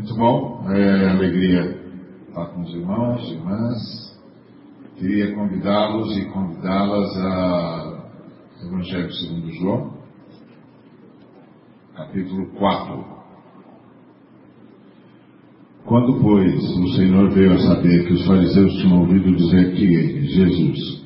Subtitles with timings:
[0.00, 1.78] Muito bom, é alegria
[2.26, 4.18] estar com os irmãos e irmãs.
[4.96, 8.08] Queria convidá-los e convidá-las a
[8.64, 9.92] Evangelho segundo João,
[11.94, 13.04] capítulo 4.
[15.84, 20.26] Quando, pois, o Senhor veio a saber que os fariseus tinham ouvido dizer que ele,
[20.28, 21.04] Jesus,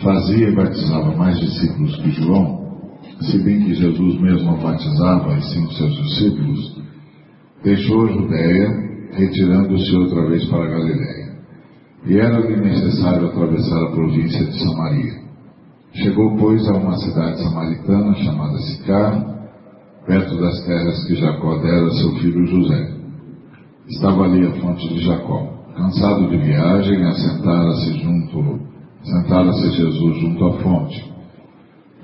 [0.00, 5.68] fazia e batizava mais discípulos que João, se bem que Jesus mesmo batizava, e sim
[5.72, 6.89] seus discípulos,
[7.62, 8.68] deixou a Judéia,
[9.12, 11.30] retirando-se outra vez para a Galiléia.
[12.06, 15.20] E era-lhe necessário atravessar a província de Samaria.
[15.92, 19.30] Chegou, pois, a uma cidade samaritana chamada Sicar,
[20.06, 22.94] perto das terras que Jacó dera a seu filho José.
[23.88, 25.60] Estava ali a fonte de Jacó.
[25.76, 28.60] Cansado de viagem, assentara-se junto,
[29.02, 31.12] sentara-se Jesus junto à fonte,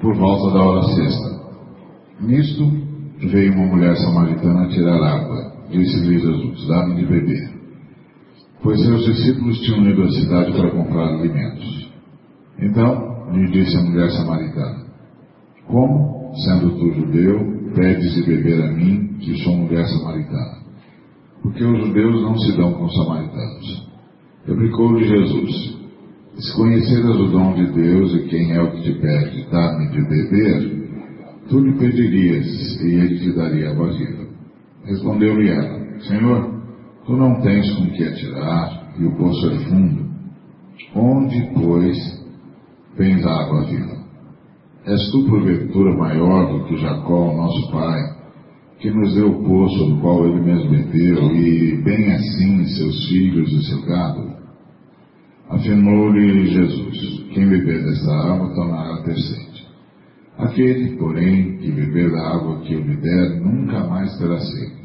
[0.01, 1.41] por volta da hora sexta.
[2.21, 2.65] Nisto,
[3.19, 5.46] veio uma mulher samaritana tirar água.
[5.71, 7.51] Disse-lhe Jesus, dá-me de beber.
[8.63, 11.91] Pois seus discípulos tinham ido à cidade para comprar alimentos.
[12.59, 14.87] Então, lhe disse a mulher samaritana,
[15.67, 20.59] como, sendo tu judeu, pedes de beber a mim, que sou mulher samaritana?
[21.43, 23.89] Porque os judeus não se dão com os samaritanos.
[24.47, 25.77] Replicou-lhe Jesus,
[26.39, 30.03] se conheceras o dom de Deus e quem é o que te pede, dá-me de
[30.03, 30.87] beber,
[31.49, 34.26] tu lhe pedirias e ele te daria água viva.
[34.87, 36.63] Respondeu-lhe ela, Senhor,
[37.05, 40.07] tu não tens com que atirar e o poço é fundo.
[40.95, 41.97] Onde, pois,
[42.97, 43.97] vens a água viva?
[44.87, 48.01] És tu, porventura, maior do que Jacó, nosso pai,
[48.79, 53.53] que nos deu o poço do qual ele mesmo bebeu, e bem assim seus filhos
[53.53, 54.37] e seu gado?
[55.49, 59.46] Afirmou-lhe Jesus, quem beber desta água tornará sede.
[60.39, 64.77] Aquele, porém, que beber da água que eu lhe der, nunca mais terá sede.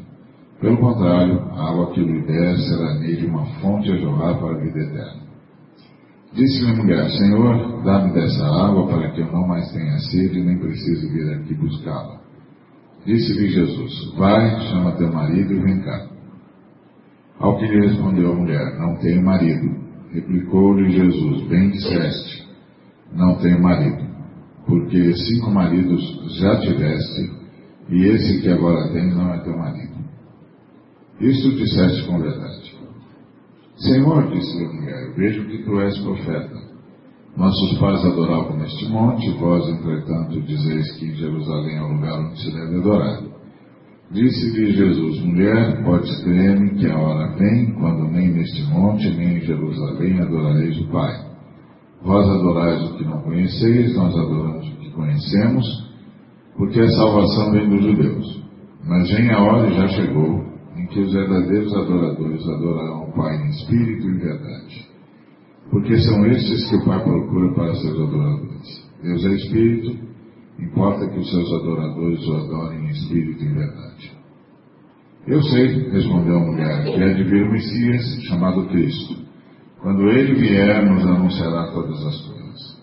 [0.60, 4.56] Pelo contrário, a água que eu lhe der será nele uma fonte a jorrar para
[4.56, 5.22] a vida eterna.
[6.32, 10.58] Disse-lhe a mulher, Senhor, dá-me dessa água para que eu não mais tenha sede nem
[10.58, 12.20] precise vir aqui buscá-la.
[13.04, 16.06] Disse-lhe Jesus, vai, chama teu marido e vem cá.
[17.38, 19.82] Ao que lhe respondeu a mulher, não tenho marido.
[20.12, 22.48] Replicou-lhe Jesus, bem disseste,
[23.12, 24.06] não tenho marido,
[24.66, 26.02] porque cinco maridos
[26.38, 27.30] já tiveste,
[27.88, 29.92] e esse que agora tens não é teu marido.
[31.20, 32.72] Isto disseste com verdade.
[33.76, 36.72] Senhor, disse-lhe a mulher, vejo que tu és profeta.
[37.36, 42.38] Nossos pais adoravam neste monte, vós, entretanto, dizeis que em Jerusalém é o lugar onde
[42.40, 43.22] se deve adorar.
[44.10, 49.40] Disse-lhe Jesus, mulher, podes crer-me que a hora vem, quando nem neste monte, nem em
[49.40, 51.31] Jerusalém adorareis o Pai.
[52.04, 55.64] Vós adorais o que não conheceis, nós adoramos o que conhecemos,
[56.56, 58.42] porque a salvação vem dos judeus.
[58.84, 60.44] Mas vem a hora e já chegou,
[60.76, 64.88] em que os verdadeiros adoradores adorarão o Pai em espírito e verdade.
[65.70, 68.90] Porque são estes que o Pai procura para seus adoradores.
[69.02, 69.98] Deus é espírito,
[70.58, 74.12] importa que os seus adoradores o adorem em espírito e verdade.
[75.26, 79.22] Eu sei, respondeu a mulher, que é de vir o Messias, chamado Cristo.
[79.82, 82.82] Quando ele vier, nos anunciará todas as coisas.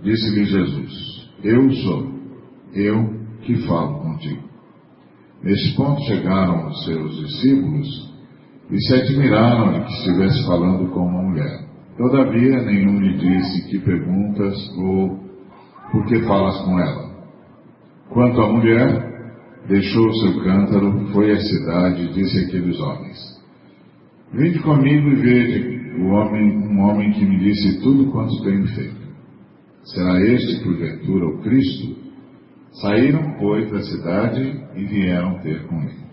[0.00, 2.12] Disse-lhe Jesus, eu sou,
[2.72, 4.44] eu que falo contigo.
[5.42, 8.14] Neste ponto chegaram os seus discípulos
[8.70, 11.66] e se admiraram de que estivesse falando com uma mulher.
[11.96, 15.18] Todavia, nenhum lhe disse que perguntas ou
[15.90, 17.10] por que falas com ela.
[18.10, 19.32] Quanto à mulher,
[19.66, 23.42] deixou seu cântaro, foi à cidade e disse àqueles homens:
[24.32, 29.06] Vinde comigo e vede o homem, um homem que me disse tudo quanto tenho feito.
[29.84, 31.96] Será este, porventura, o Cristo?
[32.80, 36.06] Saíram, pois, da cidade e vieram ter com ele.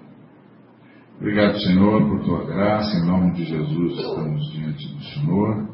[1.17, 2.97] Obrigado, Senhor, por tua graça.
[2.97, 5.67] Em nome de Jesus, estamos diante do Senhor.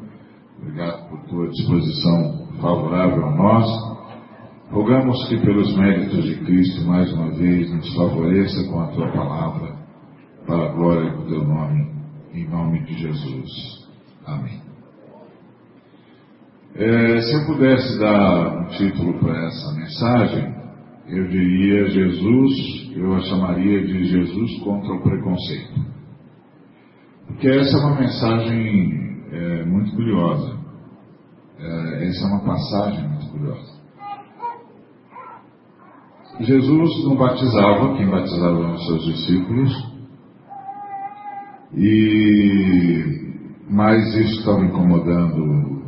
[0.60, 3.66] Obrigado por tua disposição favorável a nós.
[4.70, 9.76] Rogamos que, pelos méritos de Cristo, mais uma vez, nos favoreça com a tua palavra,
[10.46, 11.90] para a glória do teu nome,
[12.32, 13.79] em nome de Jesus.
[14.30, 14.60] Amém.
[16.76, 20.54] É, se eu pudesse dar um título para essa mensagem,
[21.08, 25.80] eu diria Jesus, eu a chamaria de Jesus contra o preconceito.
[27.26, 30.58] Porque essa é uma mensagem é, muito curiosa.
[31.58, 33.80] É, essa é uma passagem muito curiosa.
[36.38, 39.90] Jesus não batizava, quem batizava eram os seus discípulos,
[41.74, 43.19] e
[43.70, 45.82] mas isso estava incomodando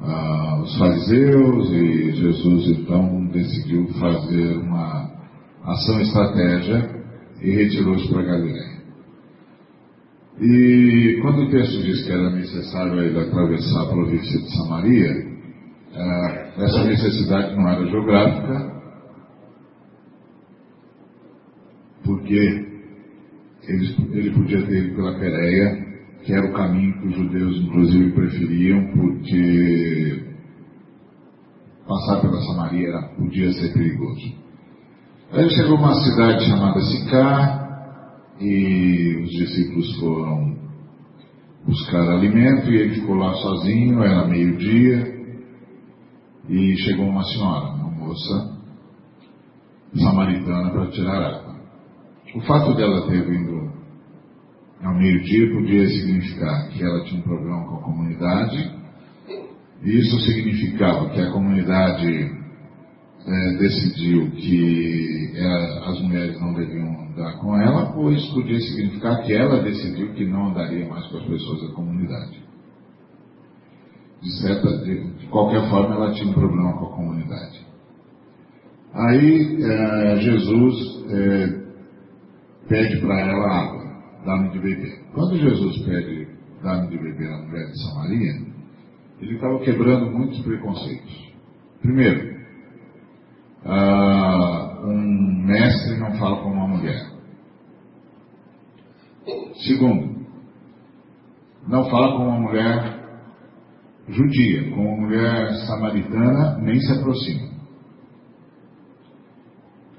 [0.00, 5.10] ah, os fariseus e Jesus então decidiu fazer uma
[5.62, 7.04] ação estratégia
[7.42, 8.76] e retirou-os para Galiléia.
[10.40, 15.10] E quando o texto diz que era necessário ele atravessar a província de Samaria,
[15.94, 18.74] eh, essa necessidade não era geográfica,
[22.04, 22.66] porque
[23.66, 25.85] ele, ele podia ter ido pela Pereia,
[26.26, 30.24] que era o caminho que os judeus inclusive preferiam, porque
[31.86, 34.34] passar pela Samaria podia ser perigoso.
[35.30, 37.62] Aí chegou a uma cidade chamada Sicá,
[38.40, 40.56] e os discípulos foram
[41.64, 45.14] buscar alimento e ele ficou lá sozinho, era meio-dia,
[46.48, 48.56] e chegou uma senhora, uma moça
[49.94, 51.56] samaritana para tirar água.
[52.34, 53.75] O fato dela ter vindo
[54.86, 58.74] ao meio-dia podia significar que ela tinha um problema com a comunidade,
[59.82, 62.30] e isso significava que a comunidade
[63.26, 69.22] é, decidiu que ela, as mulheres não deviam andar com ela, ou isso podia significar
[69.22, 72.44] que ela decidiu que não andaria mais com as pessoas da comunidade.
[74.22, 77.66] De, certa, de, de qualquer forma, ela tinha um problema com a comunidade.
[78.94, 81.66] Aí é, Jesus é,
[82.68, 83.85] pede para ela água,
[84.26, 85.00] dá-me de beber.
[85.14, 86.28] Quando Jesus pede
[86.62, 88.32] dá-me de beber à mulher de Samaria,
[89.20, 91.32] ele estava quebrando muitos preconceitos.
[91.80, 92.36] Primeiro,
[93.64, 97.16] ah, um mestre não fala com uma mulher.
[99.66, 100.26] Segundo,
[101.66, 102.96] não fala com uma mulher
[104.08, 107.48] judia, com uma mulher samaritana, nem se aproxima.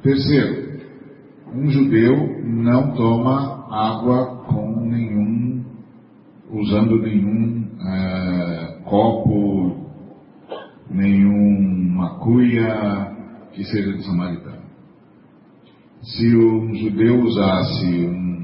[0.02, 0.80] Terceiro,
[1.54, 5.64] um judeu não toma água com nenhum,
[6.52, 9.88] usando nenhum é, copo,
[10.90, 13.16] nenhuma cuia,
[13.54, 14.68] que seja de samaritano.
[16.02, 18.38] Se um judeu usasse um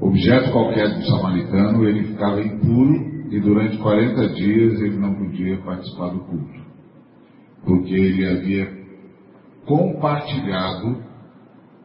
[0.00, 6.10] objeto qualquer do samaritano, ele ficava impuro e durante 40 dias ele não podia participar
[6.10, 6.60] do culto,
[7.64, 8.80] porque ele havia
[9.66, 11.09] compartilhado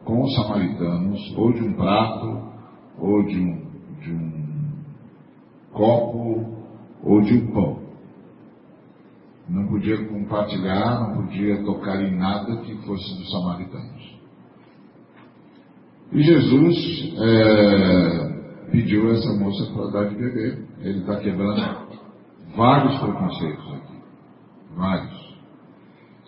[0.06, 2.42] com os samaritanos ou de um prato,
[2.98, 3.66] ou de um,
[4.00, 4.72] de um
[5.72, 6.46] copo,
[7.02, 7.86] ou de um pão
[9.48, 14.16] não podia compartilhar, não podia tocar em nada que fosse dos samaritanos.
[16.12, 20.64] E Jesus é, pediu a essa moça para dar de beber.
[20.80, 21.62] Ele está quebrando
[22.56, 24.02] vários preconceitos aqui.
[24.76, 25.15] Vários.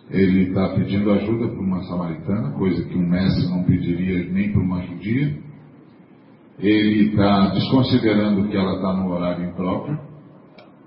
[0.09, 4.61] Ele está pedindo ajuda para uma samaritana, coisa que um mestre não pediria nem para
[4.61, 5.37] uma judia.
[6.57, 9.99] Ele está desconsiderando que ela está no horário impróprio,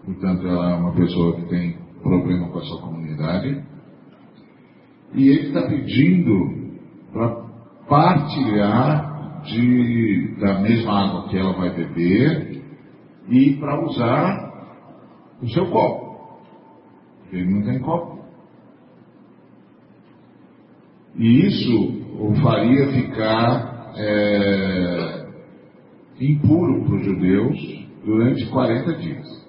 [0.05, 3.63] portanto, ela é uma pessoa que tem problema com a sua comunidade.
[5.15, 6.71] E ele está pedindo
[7.13, 7.43] para
[7.89, 12.63] partilhar de, da mesma água que ela vai beber
[13.29, 14.53] e para usar
[15.41, 16.41] o seu copo.
[17.33, 18.12] Ele não tem copo.
[21.17, 25.26] E isso o faria ficar é,
[26.20, 29.47] impuro para os judeus durante 40 dias.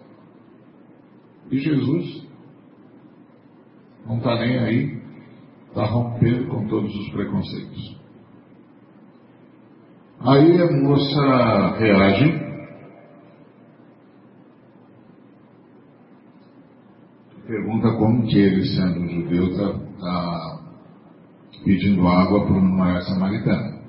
[1.51, 2.27] E Jesus
[4.05, 5.01] não está nem aí,
[5.69, 7.97] está rompendo com todos os preconceitos.
[10.19, 12.43] Aí a moça reage,
[17.45, 20.62] pergunta como que ele, sendo judeu, está tá
[21.63, 23.81] pedindo água para uma mulher samaritana.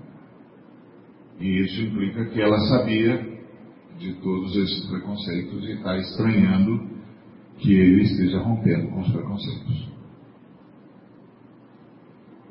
[1.40, 3.34] E isso implica que ela sabia
[3.98, 6.88] de todos esses preconceitos e está estranhando
[7.58, 9.94] que ele esteja rompendo com os preconceitos.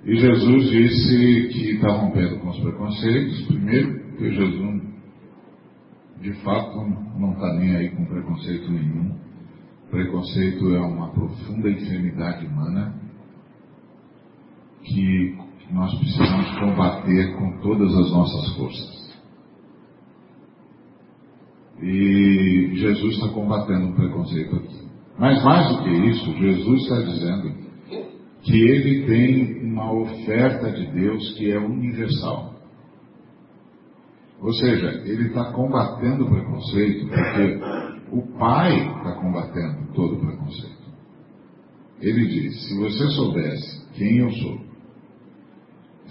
[0.05, 4.83] E Jesus disse que está rompendo com os preconceitos, primeiro, porque Jesus,
[6.21, 6.77] de fato,
[7.17, 9.17] não está nem aí com preconceito nenhum.
[9.89, 12.93] Preconceito é uma profunda enfermidade humana
[14.83, 15.37] que
[15.71, 19.03] nós precisamos combater com todas as nossas forças.
[21.81, 24.87] E Jesus está combatendo o preconceito aqui.
[25.17, 27.53] Mas mais do que isso, Jesus está dizendo
[28.41, 32.53] que ele tem uma oferta de Deus que é universal.
[34.41, 37.59] Ou seja, ele está combatendo o preconceito porque
[38.11, 40.83] o Pai está combatendo todo o preconceito.
[42.01, 44.59] Ele diz: se você soubesse quem eu sou,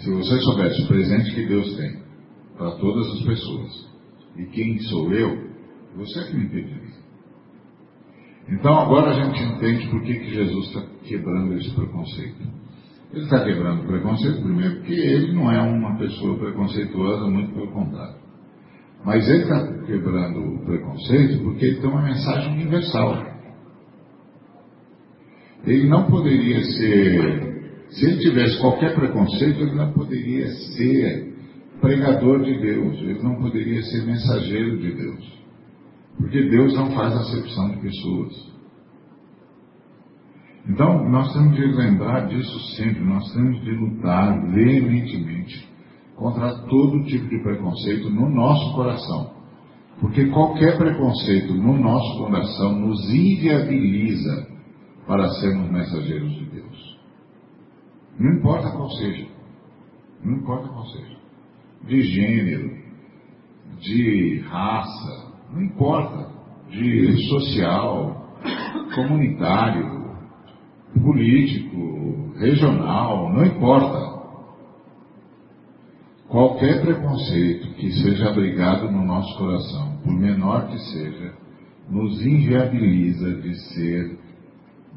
[0.03, 2.03] se você soubesse o presente que Deus tem
[2.57, 3.93] para todas as pessoas
[4.37, 5.49] e quem sou eu,
[5.95, 6.93] você é que me impediria.
[8.49, 12.63] Então agora a gente entende por que, que Jesus está quebrando esse preconceito.
[13.13, 17.71] Ele está quebrando o preconceito, primeiro, porque ele não é uma pessoa preconceituosa, muito pelo
[17.71, 18.15] contrário.
[19.05, 23.33] Mas ele está quebrando o preconceito porque ele tem uma mensagem universal.
[25.65, 27.52] Ele não poderia ser,
[27.93, 31.33] se ele tivesse qualquer preconceito, ele não poderia ser
[31.79, 35.43] pregador de Deus, ele não poderia ser mensageiro de Deus.
[36.17, 38.53] Porque Deus não faz acepção de pessoas.
[40.67, 45.67] Então, nós temos de lembrar disso sempre, nós temos de lutar veementemente
[46.15, 49.33] contra todo tipo de preconceito no nosso coração.
[49.99, 54.47] Porque qualquer preconceito no nosso coração nos inviabiliza
[55.05, 56.62] para sermos mensageiros de Deus.
[58.19, 59.27] Não importa qual seja.
[60.23, 61.17] Não importa qual seja.
[61.83, 62.77] De gênero,
[63.79, 66.31] de raça, não importa.
[66.69, 68.35] De social,
[68.95, 70.15] comunitário,
[71.01, 74.13] político, regional, não importa.
[76.27, 81.33] Qualquer preconceito que seja abrigado no nosso coração, por menor que seja,
[81.87, 84.17] nos inviabiliza de ser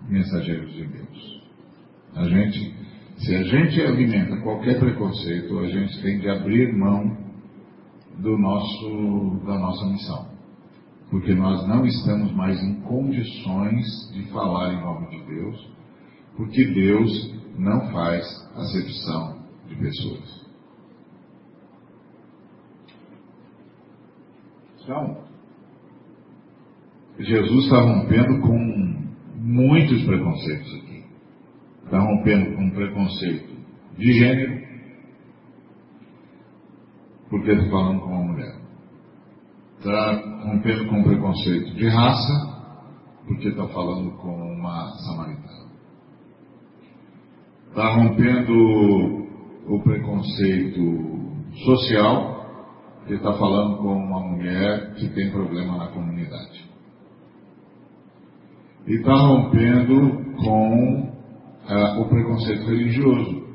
[0.09, 1.43] mensageiros de Deus.
[2.15, 2.75] A gente,
[3.19, 7.17] se a gente alimenta qualquer preconceito, a gente tem de abrir mão
[8.19, 10.29] do nosso, da nossa missão.
[11.11, 15.71] Porque nós não estamos mais em condições de falar em nome de Deus,
[16.37, 20.47] porque Deus não faz acepção de pessoas.
[24.83, 25.25] Então,
[27.19, 29.07] Jesus está rompendo com
[29.37, 30.86] muitos preconceitos.
[31.87, 33.57] Está rompendo com preconceito
[33.97, 34.61] de gênero,
[37.31, 38.57] porque está falando com uma mulher.
[39.79, 40.13] Está
[40.43, 42.83] rompendo com preconceito de raça,
[43.25, 45.71] porque está falando com uma samaritana.
[47.69, 48.53] Está rompendo
[49.69, 50.81] o preconceito
[51.67, 52.47] social,
[53.07, 56.69] ele está falando com uma mulher que tem problema na comunidade.
[58.89, 61.16] E está rompendo com
[61.69, 63.47] uh, o preconceito religioso.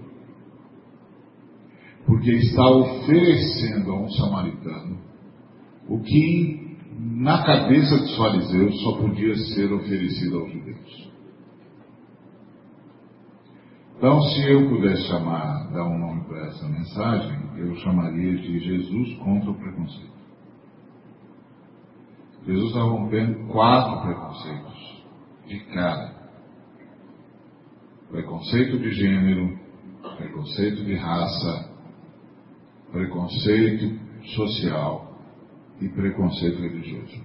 [2.06, 5.00] Porque está oferecendo a um samaritano
[5.88, 11.12] o que na cabeça dos fariseus só podia ser oferecido aos judeus.
[13.98, 19.16] Então, se eu pudesse chamar, dar um nome para essa mensagem, eu chamaria de Jesus
[19.20, 20.12] contra o preconceito.
[22.46, 25.04] Jesus está rompendo quatro preconceitos
[25.48, 26.21] de cara:
[28.12, 29.58] preconceito de gênero,
[30.18, 31.72] preconceito de raça,
[32.92, 34.00] preconceito
[34.36, 35.18] social
[35.80, 37.22] e preconceito religioso.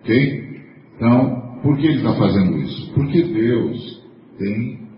[0.00, 0.62] Ok?
[0.96, 2.92] Então, por que ele está fazendo isso?
[2.94, 4.02] Porque Deus
[4.38, 4.88] tem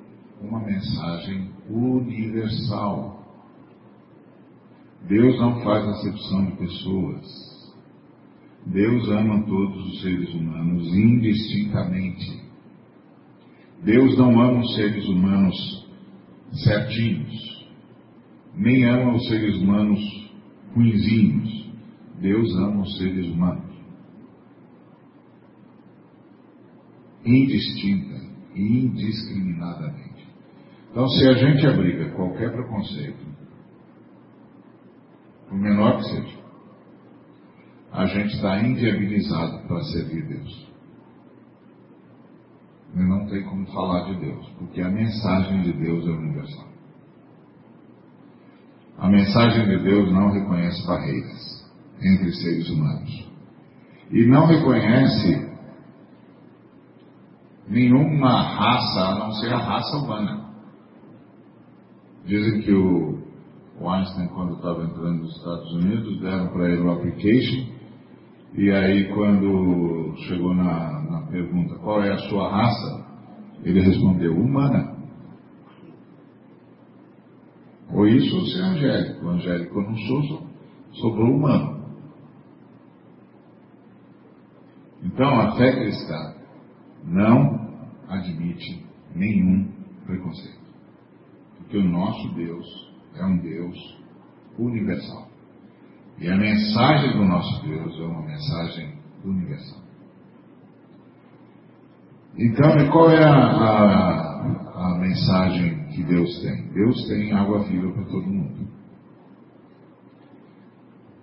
[0.40, 3.18] uma mensagem universal.
[5.08, 7.50] Deus não faz acepção de pessoas.
[8.66, 12.39] Deus ama todos os seres humanos indistintamente.
[13.84, 15.88] Deus não ama os seres humanos
[16.52, 17.66] certinhos,
[18.54, 20.00] nem ama os seres humanos
[20.74, 21.60] ruinzinhos.
[22.20, 23.70] Deus ama os seres humanos.
[27.24, 28.20] indistinta
[28.54, 30.28] e indiscriminadamente.
[30.90, 33.26] Então, se a gente abriga qualquer preconceito,
[35.48, 36.40] por menor que seja,
[37.92, 40.69] a gente está inviabilizado para servir Deus.
[42.94, 46.70] Não tem como falar de Deus, porque a mensagem de Deus é universal.
[48.98, 51.70] A mensagem de Deus não reconhece barreiras
[52.02, 53.30] entre seres humanos.
[54.10, 55.50] E não reconhece
[57.68, 60.50] nenhuma raça a não ser a raça humana.
[62.26, 63.22] Dizem que o,
[63.80, 67.72] o Einstein, quando estava entrando nos Estados Unidos, deram para ele o application,
[68.54, 70.99] e aí quando chegou na
[71.30, 73.06] pergunta qual é a sua raça,
[73.62, 74.96] ele respondeu humana.
[77.92, 79.24] Ou isso ou ser angélico.
[79.24, 80.46] O angélico eu não sou,
[80.92, 81.80] sobrou humano.
[85.02, 86.34] Então a fé cristã
[87.04, 87.60] não
[88.08, 88.84] admite
[89.14, 89.68] nenhum
[90.06, 90.60] preconceito.
[91.58, 93.98] Porque o nosso Deus é um Deus
[94.58, 95.28] universal.
[96.18, 98.94] E a mensagem do nosso Deus é uma mensagem
[99.24, 99.79] universal.
[102.38, 106.72] Então, qual é a, a, a mensagem que Deus tem?
[106.72, 108.68] Deus tem água viva para todo mundo.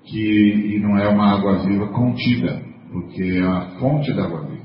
[0.04, 2.62] Que, e não é uma água viva contida,
[2.92, 4.58] porque é a fonte da água viva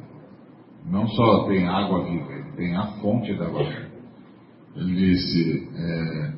[0.86, 3.92] não só tem água viva, ele tem a fonte da água viva.
[4.76, 6.32] Ele disse: é,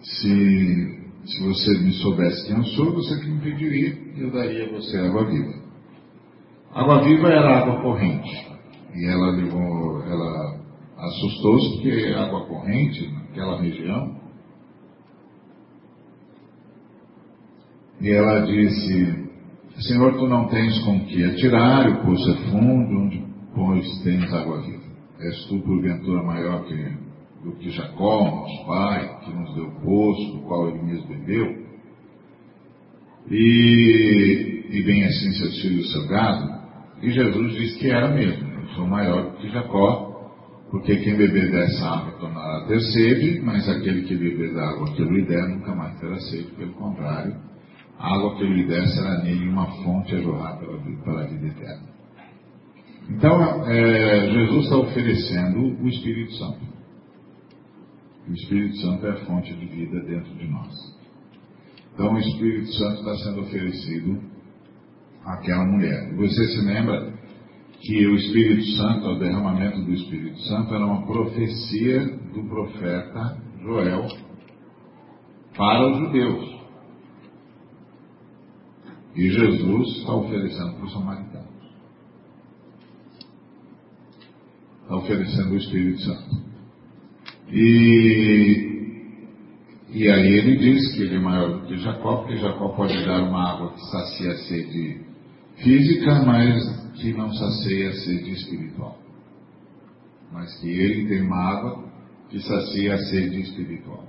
[0.00, 4.66] se, se você me soubesse quem eu sou, você que me pediria e eu daria
[4.66, 5.61] a você água viva.
[6.74, 8.50] Água viva era água corrente.
[8.94, 10.58] E ela levou, ela
[10.98, 14.20] assustou-se porque água corrente naquela região.
[18.00, 19.28] E ela disse,
[19.80, 23.24] Senhor, tu não tens com que atirar, o poço é fundo, onde
[23.54, 24.82] pois tens água viva.
[25.20, 26.74] És tu, porventura, maior que,
[27.44, 31.62] do que Jacó, nosso pai, que nos deu o poço, do qual ele mesmo bebeu?
[33.30, 36.61] E, e bem assim seus filhos seu gado?
[37.02, 40.12] E Jesus disse que era mesmo, eu sou maior que Jacó,
[40.70, 44.90] porque quem beber dessa água tornará a ter sede, mas aquele que beber da água
[44.94, 47.34] que eu lhe der nunca mais terá sede, pelo contrário,
[47.98, 51.46] a água que eu lhe der será nele uma fonte a jorrar pela, pela vida
[51.48, 51.92] eterna.
[53.10, 56.60] Então, é, Jesus está oferecendo o Espírito Santo.
[58.28, 60.72] O Espírito Santo é a fonte de vida dentro de nós.
[61.92, 64.31] Então, o Espírito Santo está sendo oferecido
[65.24, 66.14] àquela mulher.
[66.16, 67.12] Você se lembra
[67.80, 74.06] que o Espírito Santo, o derramamento do Espírito Santo, era uma profecia do profeta Joel
[75.56, 76.62] para os judeus.
[79.14, 81.48] E Jesus está oferecendo para os samaritanos.
[84.82, 86.42] Está oferecendo o Espírito Santo.
[87.50, 88.72] E,
[89.90, 93.22] e aí ele diz que ele é maior do que Jacó, porque Jacó pode dar
[93.22, 95.11] uma água que sacia a sede
[95.62, 98.98] física, mas que não sacia a sede espiritual.
[100.32, 101.84] Mas que ele tem uma água
[102.28, 104.04] que sacia a sede espiritual.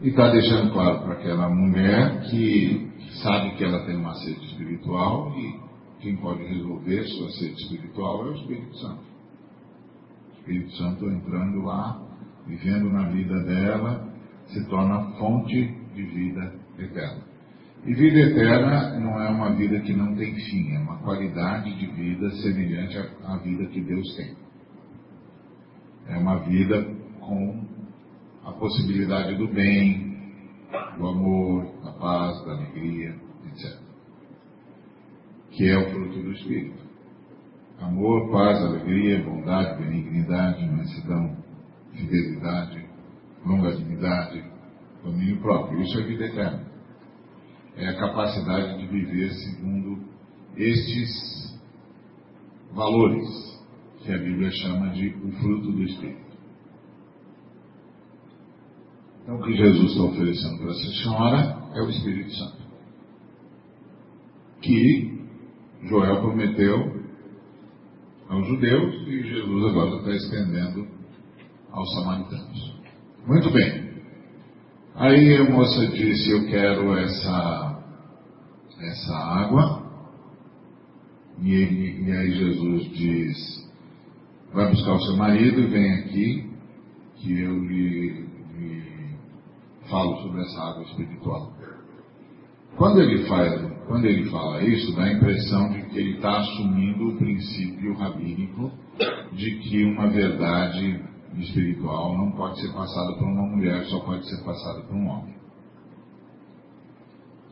[0.00, 2.90] E está deixando claro para aquela mulher que
[3.22, 5.60] sabe que ela tem uma sede espiritual e
[6.00, 9.02] quem pode resolver sua sede espiritual é o Espírito Santo.
[10.28, 12.02] O Espírito Santo entrando lá,
[12.46, 14.12] vivendo na vida dela,
[14.48, 17.31] se torna fonte de vida eterna.
[17.84, 21.86] E vida eterna não é uma vida que não tem fim, é uma qualidade de
[21.86, 24.36] vida semelhante à vida que Deus tem.
[26.06, 26.80] É uma vida
[27.18, 27.64] com
[28.44, 30.16] a possibilidade do bem,
[30.96, 33.80] do amor, da paz, da alegria, etc.
[35.50, 36.82] Que é o fruto do Espírito.
[37.80, 41.36] Amor, paz, alegria, bondade, benignidade, mansidão,
[41.92, 42.86] fidelidade,
[43.44, 44.44] longanimidade,
[45.02, 45.82] domínio próprio.
[45.82, 46.71] Isso é vida eterna.
[47.76, 50.04] É a capacidade de viver segundo
[50.56, 51.58] estes
[52.74, 53.26] valores
[54.02, 56.32] que a Bíblia chama de o fruto do Espírito.
[59.22, 62.62] Então, o que Jesus está oferecendo para essa senhora é o Espírito Santo.
[64.60, 65.22] Que
[65.84, 67.02] Joel prometeu
[68.28, 70.88] aos judeus e Jesus agora está estendendo
[71.70, 72.80] aos samaritanos.
[73.26, 73.91] Muito bem.
[74.94, 77.82] Aí a moça disse: Eu quero essa,
[78.80, 79.82] essa água.
[81.40, 83.70] E, ele, e aí Jesus diz:
[84.52, 86.50] Vai buscar o seu marido e vem aqui,
[87.16, 88.22] que eu lhe
[89.88, 91.52] falo sobre essa água espiritual.
[92.76, 97.08] Quando ele, fala, quando ele fala isso, dá a impressão de que ele está assumindo
[97.08, 98.72] o princípio rabínico
[99.32, 101.02] de que uma verdade
[101.38, 105.34] espiritual não pode ser passada por uma mulher, só pode ser passada por um homem.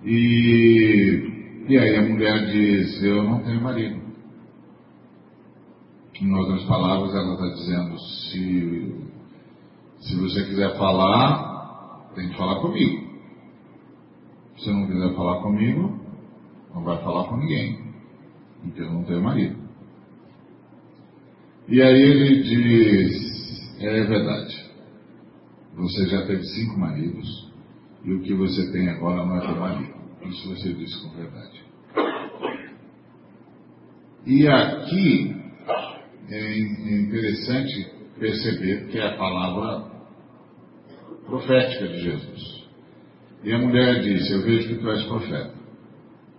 [0.04, 4.00] E, e aí a mulher diz: Eu não tenho marido.
[6.20, 8.94] Em outras palavras, ela está dizendo: se,
[10.00, 13.10] se você quiser falar, tem que falar comigo.
[14.58, 15.98] Se não quiser falar comigo,
[16.74, 17.78] não vai falar com ninguém.
[18.62, 19.56] Porque eu não tenho marido.
[21.68, 23.29] E aí ele diz:
[23.86, 24.70] é verdade.
[25.74, 27.50] Você já teve cinco maridos
[28.04, 29.94] e o que você tem agora não é teu marido.
[30.22, 31.64] Isso você disse com verdade.
[34.26, 35.36] E aqui
[36.28, 39.90] é interessante perceber que é a palavra
[41.24, 42.68] profética de Jesus.
[43.42, 45.54] E a mulher disse: Eu vejo que tu és profeta.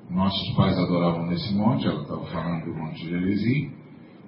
[0.10, 3.72] Nossos pais adoravam nesse monte, ela estava falando do monte de Gerizim,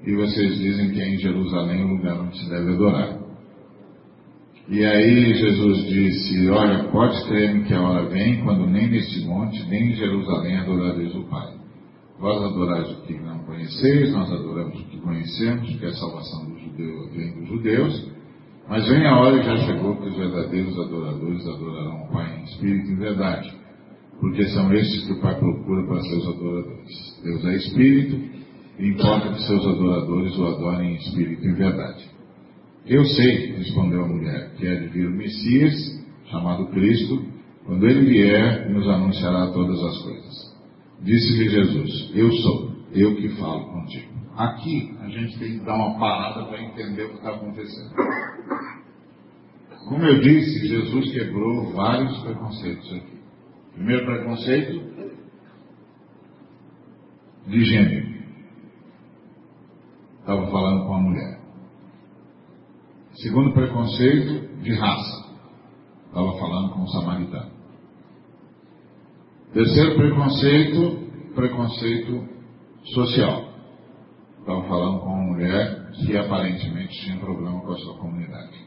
[0.06, 3.20] e vocês dizem que é em Jerusalém o lugar onde se deve adorar.
[4.68, 9.64] E aí Jesus disse: Olha, pode crer que a hora vem quando nem neste monte,
[9.70, 11.54] nem em Jerusalém adorareis o Pai.
[12.20, 16.60] Vós adorais o que não conheceis, nós adoramos o que conhecemos, que a salvação do
[16.60, 18.12] judeu, vem dos judeus.
[18.70, 22.44] Mas vem a hora e já chegou que os verdadeiros adoradores adorarão o Pai em
[22.46, 23.54] espírito e em verdade,
[24.22, 27.22] porque são estes que o Pai procura para seus adoradores.
[27.24, 28.43] Deus é espírito
[28.80, 32.10] importa que seus adoradores o adorem em espírito e verdade.
[32.86, 35.74] Eu sei, respondeu a mulher, que é de vir o Messias,
[36.30, 37.24] chamado Cristo,
[37.66, 40.58] quando ele vier, nos anunciará todas as coisas.
[41.02, 44.12] Disse-lhe Jesus: Eu sou, eu que falo contigo.
[44.36, 47.94] Aqui a gente tem que dar uma parada para entender o que está acontecendo.
[49.88, 53.20] Como eu disse, Jesus quebrou vários preconceitos aqui.
[53.76, 54.82] Primeiro preconceito,
[57.48, 58.13] de gênero.
[60.24, 61.38] Estava falando com a mulher.
[63.16, 65.34] Segundo preconceito, de raça.
[66.08, 67.52] Estava falando com o samaritano.
[69.52, 72.26] Terceiro preconceito, preconceito
[72.86, 73.50] social.
[74.40, 78.66] Estava falando com uma mulher que aparentemente tinha problema com a sua comunidade.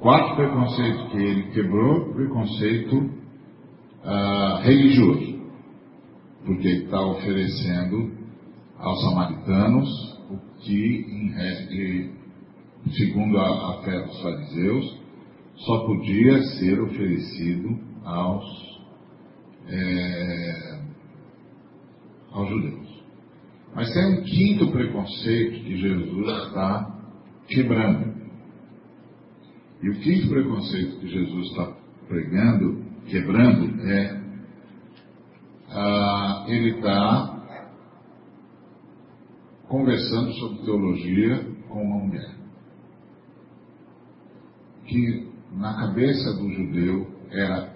[0.00, 5.40] Quarto preconceito que ele quebrou, preconceito uh, religioso.
[6.44, 8.23] Porque ele está oferecendo
[8.84, 12.12] aos samaritanos o que, em,
[12.92, 15.00] segundo a, a fé dos fariseus,
[15.56, 18.80] só podia ser oferecido aos,
[19.68, 20.80] é,
[22.32, 23.02] aos judeus.
[23.74, 26.94] Mas tem um quinto preconceito que Jesus está
[27.48, 28.14] quebrando.
[29.82, 34.24] E o quinto preconceito que Jesus está pregando, quebrando, é
[35.70, 37.33] ah, ele está
[39.68, 42.34] conversando sobre teologia com uma mulher.
[44.86, 47.72] Que na cabeça do judeu era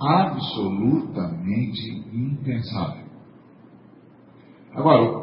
[0.00, 3.06] absolutamente impensável.
[4.72, 5.22] Agora,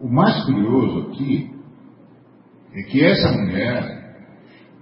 [0.00, 1.50] o mais curioso aqui
[2.72, 3.96] é que essa mulher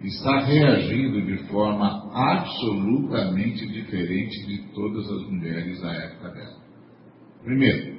[0.02, 6.58] está reagindo de forma absolutamente diferente de todas as mulheres da época dela.
[7.42, 7.93] Primeiro,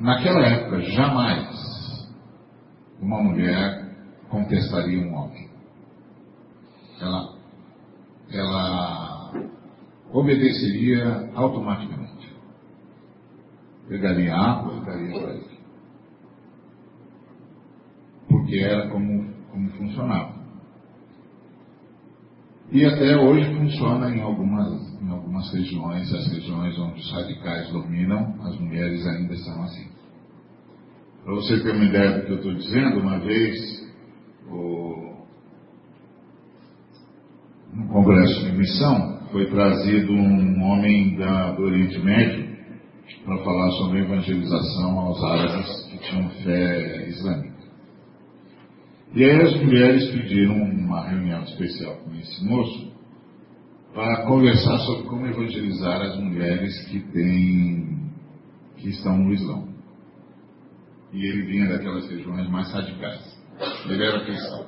[0.00, 2.08] naquela época jamais
[3.00, 3.94] uma mulher
[4.28, 5.50] contestaria um homem.
[7.00, 7.36] Ela,
[8.30, 9.32] ela
[10.12, 12.34] obedeceria automaticamente.
[13.88, 15.56] Pegaria água e daria para ele
[18.28, 20.35] porque era como, como funcionava.
[22.72, 28.34] E até hoje funciona em algumas, em algumas regiões, as regiões onde os radicais dominam,
[28.42, 29.86] as mulheres ainda estão assim.
[31.24, 33.86] Para você ter uma ideia do que eu estou dizendo, uma vez,
[34.48, 35.14] o,
[37.72, 42.56] no Congresso de Missão, foi trazido um homem da, do Oriente Médio
[43.24, 47.55] para falar sobre evangelização aos árabes que tinham fé islâmica.
[49.14, 52.92] E aí as mulheres pediram uma reunião especial com esse moço
[53.94, 58.12] para conversar sobre como evangelizar as mulheres que têm,
[58.76, 59.68] que estão no Islão.
[61.12, 63.36] E ele vinha daquelas regiões mais radicais.
[63.88, 64.66] Ele era cristão.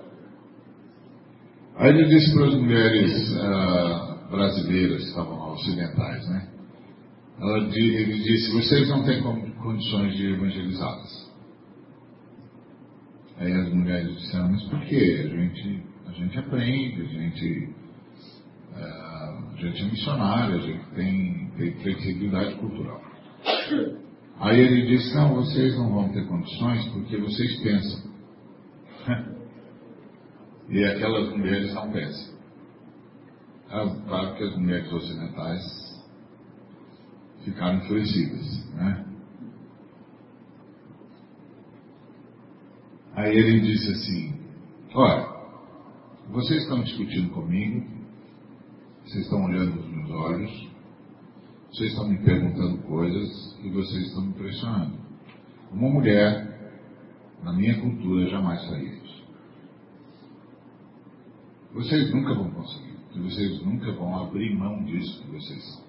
[1.77, 6.49] Aí ele disse para as mulheres uh, brasileiras estavam lá, ocidentais, né?
[7.41, 11.18] Ela, ele disse, vocês não têm condições de evangelizá-las.
[13.39, 15.23] Aí as mulheres disseram, mas por quê?
[15.25, 17.75] A gente, a gente aprende, a gente,
[18.75, 23.01] é, a gente é missionário, a gente tem, tem flexibilidade cultural.
[24.41, 28.11] Aí ele disse, não, vocês não vão ter condições porque vocês pensam.
[30.69, 32.39] e aquelas mulheres não pensam.
[33.69, 35.63] Claro que as mulheres ocidentais
[37.45, 39.08] ficaram enfurecidas, né?
[43.19, 44.33] Aí ele disse assim:
[44.95, 45.29] Olha,
[46.31, 47.85] vocês estão discutindo comigo,
[49.03, 50.69] vocês estão olhando nos meus olhos,
[51.69, 54.97] vocês estão me perguntando coisas e vocês estão me pressionando.
[55.73, 56.79] Uma mulher,
[57.43, 59.25] na minha cultura, jamais faria isso.
[61.75, 65.88] Vocês nunca vão conseguir, vocês nunca vão abrir mão disso que vocês são.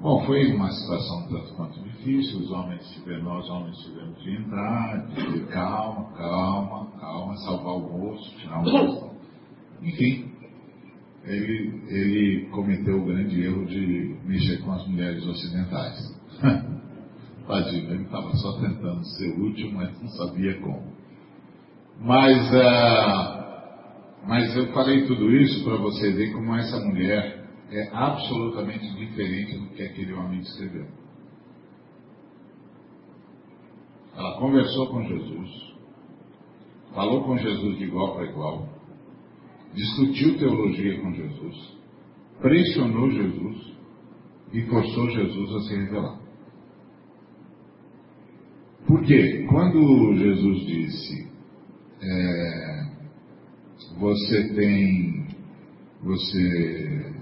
[0.00, 5.06] Bom, foi uma situação tanto quanto difícil, os homens tiveram, nós homens tivemos de entrar,
[5.06, 9.10] dizer calma, calma, calma, salvar o moço, tirar o moço.
[9.82, 10.30] Enfim,
[11.24, 16.20] ele, ele cometeu o grande erro de mexer com as mulheres ocidentais.
[17.48, 20.92] Tadinho, ele estava só tentando ser útil, mas não sabia como.
[22.00, 27.35] Mas, uh, mas eu falei tudo isso para você ver como essa mulher
[27.70, 30.86] é absolutamente diferente do que aquele homem descreveu.
[34.16, 35.74] Ela conversou com Jesus,
[36.94, 38.68] falou com Jesus de igual para igual,
[39.74, 41.76] discutiu teologia com Jesus,
[42.40, 43.76] pressionou Jesus
[44.52, 46.26] e forçou Jesus a se revelar.
[48.86, 49.44] Por quê?
[49.50, 51.28] Quando Jesus disse,
[52.00, 52.86] é,
[53.98, 55.26] você tem,
[56.02, 57.15] você,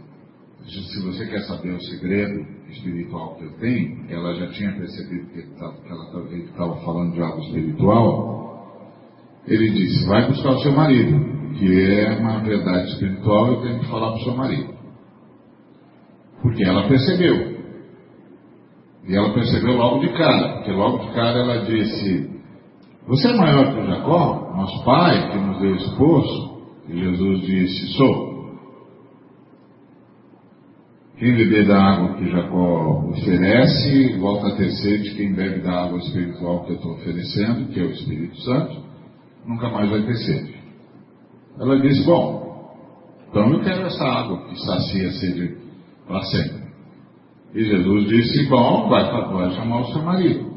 [0.67, 5.39] se você quer saber o segredo espiritual que eu tenho, ela já tinha percebido que
[5.41, 8.35] ele estava falando de algo espiritual,
[9.47, 13.91] ele disse, vai buscar o seu marido, que é uma verdade espiritual, eu tenho que
[13.91, 14.75] falar para o seu marido.
[16.41, 17.55] Porque ela percebeu.
[19.07, 22.31] E ela percebeu logo de cara, porque logo de cara ela disse,
[23.07, 26.55] você é maior que o Jacó, nosso pai, que nos deu esposo?
[26.89, 28.34] E Jesus disse, sou.
[31.17, 35.15] Quem beber da água que Jacó oferece, volta a ter sede.
[35.15, 38.83] Quem bebe da água espiritual que eu estou oferecendo, que é o Espírito Santo,
[39.47, 40.55] nunca mais vai ter sede.
[41.61, 42.75] Ela disse, bom,
[43.31, 45.57] então eu quero essa água que sacia a sede
[46.07, 46.65] para sempre.
[47.55, 50.55] E Jesus disse, bom, vai, vai chamar o seu marido.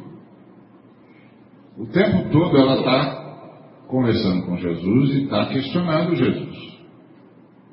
[1.78, 6.76] O tempo todo ela está conversando com Jesus e está questionando Jesus.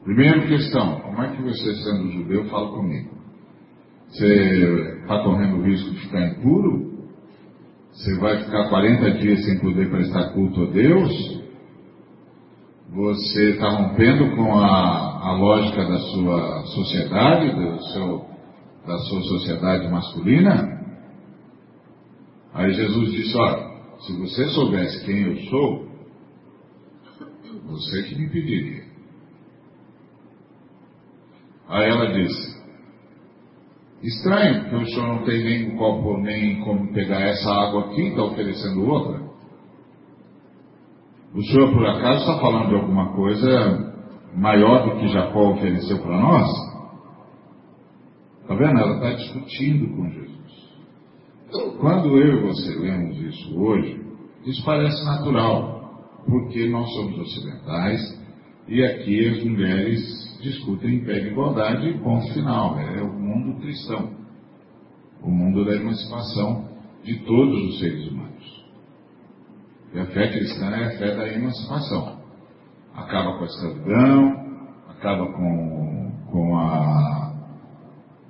[0.04, 3.10] Primeira questão, como é que você, sendo judeu, fala comigo?
[4.08, 6.94] Você está correndo o risco de ficar impuro?
[7.90, 11.42] Você vai ficar 40 dias sem poder prestar culto a Deus?
[12.92, 18.26] Você está rompendo com a, a, lógica da sua sociedade, do seu,
[18.86, 20.80] da sua sociedade masculina?
[22.52, 25.88] Aí Jesus disse, olha, se você soubesse quem eu sou,
[27.68, 28.83] você que me pediria.
[31.68, 32.54] Aí ela disse:
[34.02, 38.08] Estranho que o senhor não tem nem copo, nem como pegar essa água aqui e
[38.08, 39.24] está oferecendo outra.
[41.34, 43.92] O senhor, por acaso, está falando de alguma coisa
[44.36, 46.48] maior do que Jacó ofereceu para nós?
[48.42, 48.78] Está vendo?
[48.78, 50.34] Ela está discutindo com Jesus.
[51.80, 54.04] Quando eu e você lemos isso hoje,
[54.44, 58.00] isso parece natural, porque nós somos ocidentais
[58.66, 60.00] e aqui as mulheres
[60.40, 62.78] discutem em pé de igualdade e ponto final.
[62.78, 64.10] É o mundo cristão,
[65.22, 66.68] o mundo da emancipação
[67.02, 68.64] de todos os seres humanos.
[69.92, 72.18] E a fé cristã é a fé da emancipação.
[72.94, 74.44] Acaba com a escravidão,
[74.88, 77.34] acaba com, com a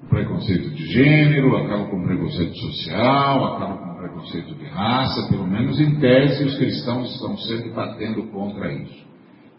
[0.09, 5.99] preconceito de gênero, acaba com preconceito social, acaba com preconceito de raça, pelo menos em
[5.99, 9.14] tese os cristãos estão sempre batendo contra isso.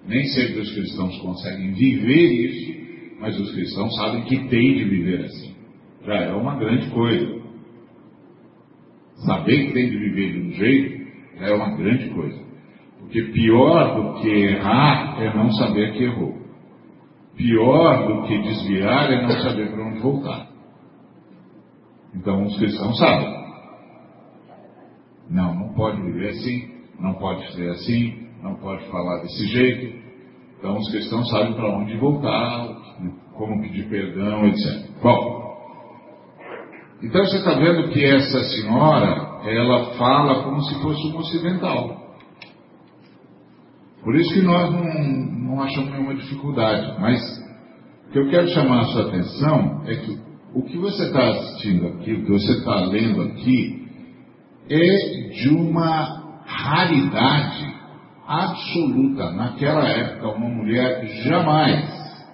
[0.07, 5.25] Nem sempre os cristãos conseguem viver isso, mas os cristãos sabem que tem de viver
[5.25, 5.55] assim.
[6.05, 7.41] Já é uma grande coisa.
[9.25, 11.05] Saber que tem de viver de um jeito
[11.39, 12.39] já é uma grande coisa.
[12.99, 16.35] Porque pior do que errar é não saber que errou.
[17.35, 20.47] Pior do que desviar é não saber para onde voltar.
[22.15, 23.45] Então os cristãos sabem.
[25.29, 30.05] Não, não pode viver assim, não pode ser assim, não pode falar desse jeito.
[30.59, 32.67] Então os cristãos sabem para onde voltar,
[33.33, 34.89] como pedir perdão, etc.
[35.01, 35.45] Bom,
[37.03, 42.05] então você está vendo que essa senhora, ela fala como se fosse um ocidental.
[44.03, 46.99] Por isso que nós não, não achamos nenhuma dificuldade.
[46.99, 47.19] Mas
[48.07, 50.19] o que eu quero chamar a sua atenção é que
[50.53, 53.87] o que você está assistindo aqui, o que você está lendo aqui,
[54.69, 57.75] é de uma raridade
[58.27, 59.31] absoluta.
[59.31, 62.25] Naquela época, uma mulher jamais,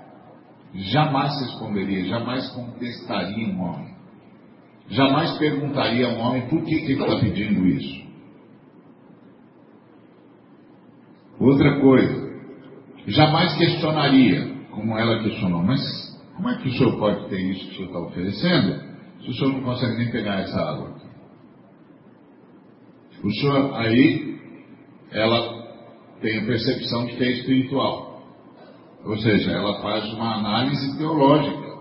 [0.74, 3.92] jamais responderia, jamais contestaria um homem.
[4.90, 8.02] Jamais perguntaria a um homem por que, que ele está pedindo isso.
[11.40, 12.32] Outra coisa,
[13.08, 15.82] jamais questionaria, como ela questionou, mas
[16.36, 19.34] como é que o senhor pode ter isso que o senhor está oferecendo se o
[19.34, 20.96] senhor não consegue nem pegar essa água?
[23.24, 24.40] O senhor, aí,
[25.12, 25.61] ela
[26.22, 28.22] tem a percepção de que é espiritual.
[29.04, 31.72] Ou seja, ela faz uma análise teológica.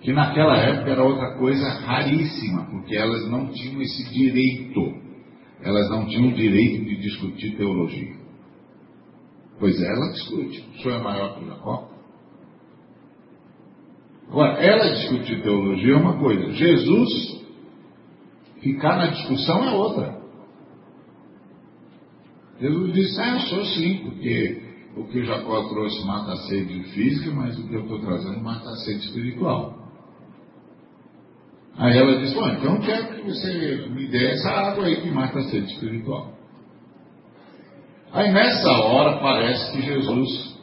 [0.00, 5.04] Que naquela época era outra coisa raríssima, porque elas não tinham esse direito
[5.64, 8.14] elas não tinham o direito de discutir teologia.
[9.58, 10.60] Pois ela discute.
[10.60, 11.88] O senhor é maior que Jacó?
[14.28, 16.52] Agora, ela discutir teologia é uma coisa.
[16.52, 17.42] Jesus
[18.60, 20.23] ficar na discussão é outra.
[22.60, 24.62] Jesus disse, ah, eu sou sim, porque
[24.96, 28.68] o que Jacó trouxe mata a sede física, mas o que eu estou trazendo mata
[28.70, 29.84] a sede espiritual.
[31.76, 35.40] Aí ela disse, bom, então quero que você me dê essa água aí que mata
[35.40, 36.32] a sede espiritual.
[38.12, 40.54] Aí nessa hora parece que Jesus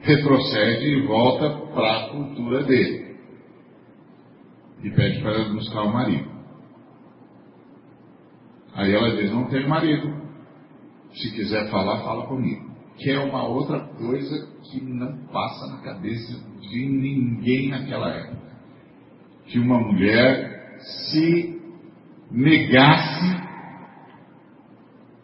[0.00, 3.18] retrocede e volta para a cultura dele.
[4.82, 6.30] E pede para ela buscar o marido.
[8.74, 10.27] Aí ela diz, não tenho marido.
[11.20, 12.68] Se quiser falar, fala comigo.
[12.96, 18.38] Que é uma outra coisa que não passa na cabeça de ninguém naquela época.
[19.46, 21.60] Que uma mulher se
[22.30, 23.48] negasse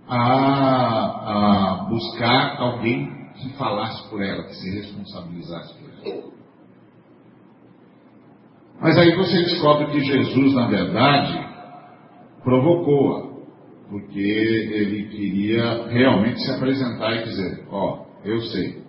[0.09, 6.35] a, a buscar alguém que falasse por ela, que se responsabilizasse por ela.
[8.81, 11.47] Mas aí você descobre que Jesus, na verdade,
[12.43, 13.34] provocou-a,
[13.95, 18.83] porque ele queria realmente se apresentar e dizer: Ó, oh, eu sei,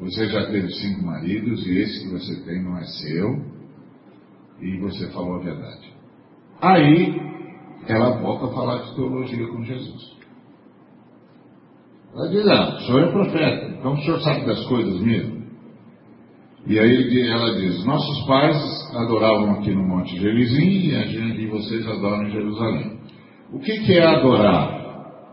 [0.00, 3.44] você já teve cinco maridos e esse que você tem não é seu,
[4.62, 5.92] e você falou a verdade.
[6.62, 7.14] Aí
[7.86, 10.16] ela volta a falar de teologia com Jesus.
[12.14, 15.44] Ela diz: Ah, o senhor é profeta, então o senhor sabe das coisas mesmo.
[16.66, 18.56] E aí ela diz: Nossos pais
[18.94, 22.96] adoravam aqui no Monte Gerizim e a gente e vocês adoram em Jerusalém.
[23.52, 24.76] O que, que é adorar?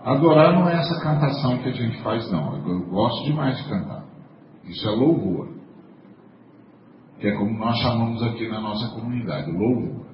[0.04, 2.68] Adorar não é essa cantação que a gente faz, não.
[2.68, 4.06] Eu gosto demais de cantar.
[4.66, 5.50] Isso é louvor.
[7.20, 10.06] Que é como nós chamamos aqui na nossa comunidade, louvor.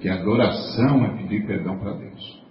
[0.00, 2.44] Que adoração é pedir perdão para Deus.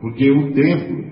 [0.00, 1.10] Porque o templo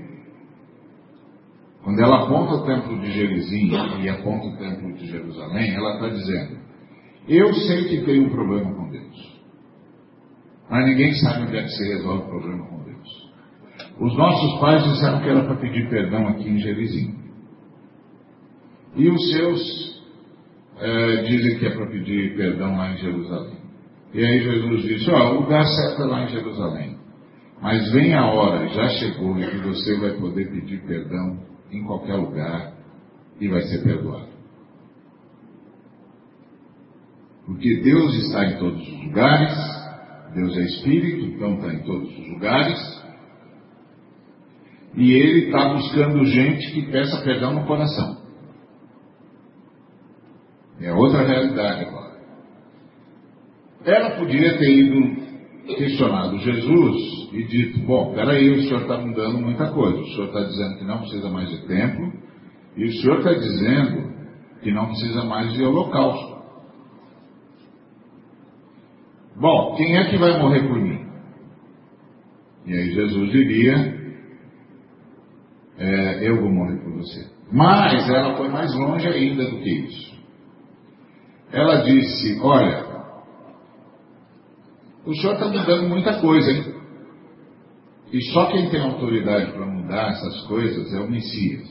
[1.88, 3.70] quando ela aponta o templo de Gerizim
[4.02, 6.58] e aponta o templo de Jerusalém, ela está dizendo:
[7.26, 9.40] Eu sei que tem um problema Deus,
[10.70, 13.30] mas ninguém sabe onde é que se resolve o problema com Deus.
[14.00, 17.14] Os nossos pais disseram que era para pedir perdão aqui em Gerizim.
[18.96, 20.02] E os seus
[20.78, 23.58] é, dizem que é para pedir perdão lá em Jerusalém.
[24.12, 26.98] E aí Jesus disse: Ó, o lugar certo é lá em Jerusalém.
[27.60, 31.40] Mas vem a hora, já chegou, em que você vai poder pedir perdão
[31.72, 32.72] em qualquer lugar
[33.40, 34.27] e vai ser perdoado.
[37.48, 39.56] Porque Deus está em todos os lugares,
[40.34, 43.04] Deus é Espírito, então está em todos os lugares,
[44.94, 48.18] e Ele está buscando gente que peça perdão no coração.
[50.78, 52.18] É outra realidade agora.
[53.82, 55.16] Ela podia ter ido
[55.74, 59.98] questionado Jesus e dito: Bom, peraí, o senhor está mudando muita coisa.
[59.98, 62.12] O senhor está dizendo que não precisa mais de templo,
[62.76, 64.12] e o senhor está dizendo
[64.60, 66.37] que não precisa mais de holocausto.
[69.40, 71.06] Bom, quem é que vai morrer por mim?
[72.66, 73.98] E aí Jesus diria:
[75.78, 77.26] é, Eu vou morrer por você.
[77.52, 80.18] Mas ela foi mais longe ainda do que isso.
[81.52, 82.86] Ela disse: Olha,
[85.06, 86.74] o senhor está mudando muita coisa, hein?
[88.12, 91.68] E só quem tem autoridade para mudar essas coisas é o Messias.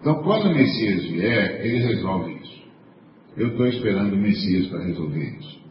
[0.00, 2.62] Então, quando o Messias vier, ele resolve isso.
[3.36, 5.67] Eu estou esperando o Messias para resolver isso.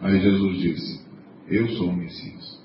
[0.00, 1.06] Aí Jesus disse:
[1.48, 2.60] Eu sou o Messias.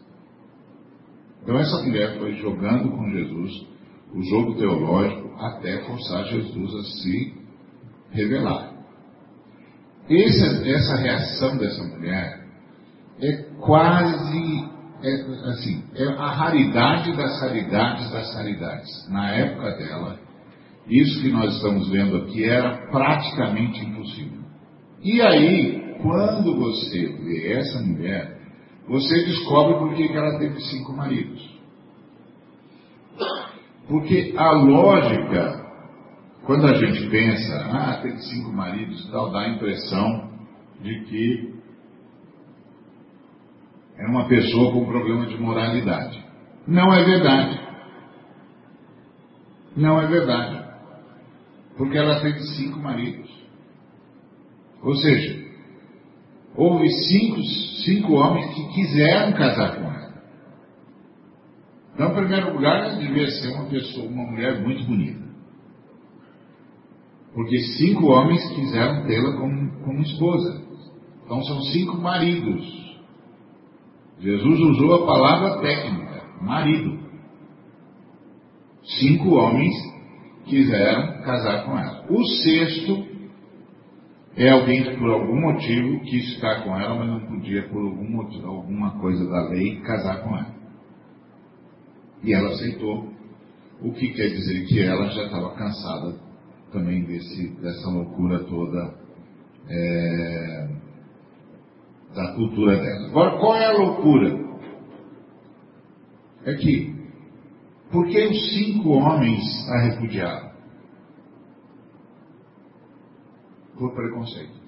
[1.44, 3.68] Então, essa mulher foi jogando com Jesus
[4.14, 7.34] o jogo teológico até forçar Jesus a se
[8.12, 8.74] revelar.
[10.10, 12.46] Essa, essa reação dessa mulher
[13.20, 14.70] é quase,
[15.04, 19.10] é, assim, é a raridade das raridades das raridades.
[19.10, 20.20] Na época dela,
[20.88, 24.42] isso que nós estamos vendo aqui era praticamente impossível.
[25.02, 28.38] E aí, quando você vê essa mulher,
[28.88, 31.60] você descobre por que ela teve cinco maridos.
[33.88, 35.66] Porque a lógica,
[36.46, 40.30] quando a gente pensa, ah, teve cinco maridos e tal, dá a impressão
[40.80, 41.56] de que
[43.98, 46.24] é uma pessoa com problema de moralidade.
[46.68, 47.60] Não é verdade.
[49.76, 50.66] Não é verdade.
[51.76, 53.34] Porque ela teve cinco maridos.
[54.84, 55.45] Ou seja,
[56.58, 57.42] houve cinco,
[57.84, 60.14] cinco homens que quiseram casar com ela.
[61.94, 65.26] Então, em primeiro lugar, ela devia ser uma pessoa, uma mulher muito bonita.
[67.34, 70.64] Porque cinco homens quiseram tê-la como, como esposa.
[71.26, 72.86] Então são cinco maridos.
[74.20, 77.00] Jesus usou a palavra técnica, marido.
[78.84, 79.74] Cinco homens
[80.46, 82.06] quiseram casar com ela.
[82.10, 83.15] O sexto
[84.38, 88.48] é alguém por algum motivo quis ficar com ela, mas não podia, por algum motivo,
[88.48, 90.56] alguma coisa da lei, casar com ela.
[92.22, 93.10] E ela aceitou,
[93.82, 96.16] o que quer dizer que ela já estava cansada
[96.72, 98.96] também desse, dessa loucura toda
[99.70, 100.68] é,
[102.14, 103.08] da cultura dela.
[103.08, 104.46] Agora, qual é a loucura?
[106.46, 106.94] É que,
[107.92, 110.45] por que os cinco homens a repudiaram?
[113.78, 114.66] Por preconceito.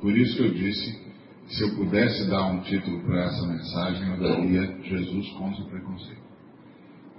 [0.00, 1.04] Por isso que eu disse,
[1.46, 6.22] Se eu pudesse dar um título para essa mensagem, eu daria Jesus contra o preconceito.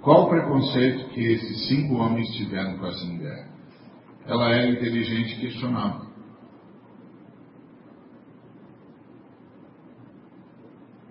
[0.02, 3.48] Qual o preconceito que esses cinco homens tiveram com essa mulher?
[4.26, 6.06] Ela era inteligente e questionava.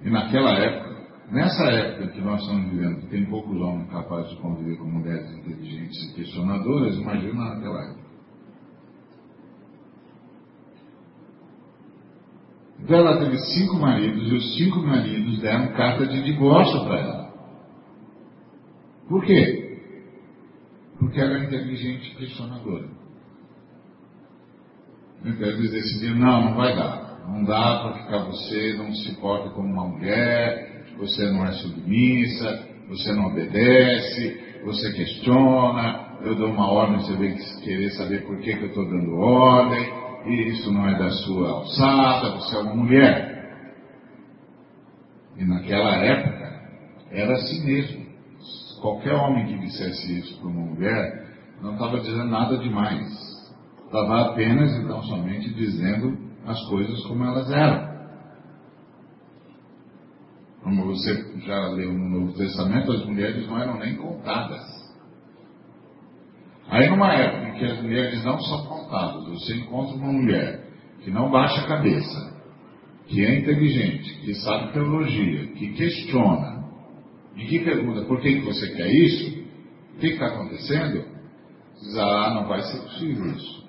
[0.03, 4.37] E naquela época, nessa época que nós estamos vivendo, que tem poucos homens capazes de
[4.37, 8.04] conviver com mulheres inteligentes e questionadoras, imagina naquela época.
[12.85, 17.33] Então ela teve cinco maridos e os cinco maridos deram carta de divórcio para ela.
[19.09, 19.79] Por quê?
[20.99, 22.87] Porque ela era inteligente e questionadora.
[25.25, 27.25] Então eles decidiram, não, não vai dar.
[27.27, 32.67] Não dá para ficar você, não se porta como uma mulher, você não é submissa,
[32.87, 38.55] você não obedece, você questiona, eu dou uma ordem, você vem querer saber por que,
[38.55, 43.35] que eu estou dando ordem, isso não é da sua alçada, você é uma mulher.
[45.37, 46.45] E naquela época
[47.11, 48.05] era assim mesmo.
[48.81, 51.25] Qualquer homem que dissesse isso para uma mulher
[51.61, 53.07] não estava dizendo nada demais.
[53.85, 57.95] Estava apenas, então, somente dizendo as coisas como elas eram.
[60.63, 64.74] Como você já leu no Novo Testamento, as mulheres não eram nem contadas.
[66.69, 70.65] Aí, numa época em que as mulheres não são contadas, você encontra uma mulher
[71.03, 72.35] que não baixa a cabeça,
[73.07, 76.65] que é inteligente, que sabe teologia, que questiona,
[77.35, 79.45] e que pergunta por que, você quer isso,
[79.95, 81.05] o que está acontecendo,
[81.79, 83.65] diz, ah, não vai ser possível isso.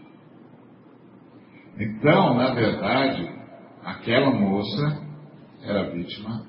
[1.78, 3.28] Então, na verdade,
[3.84, 5.02] aquela moça
[5.62, 6.46] era vítima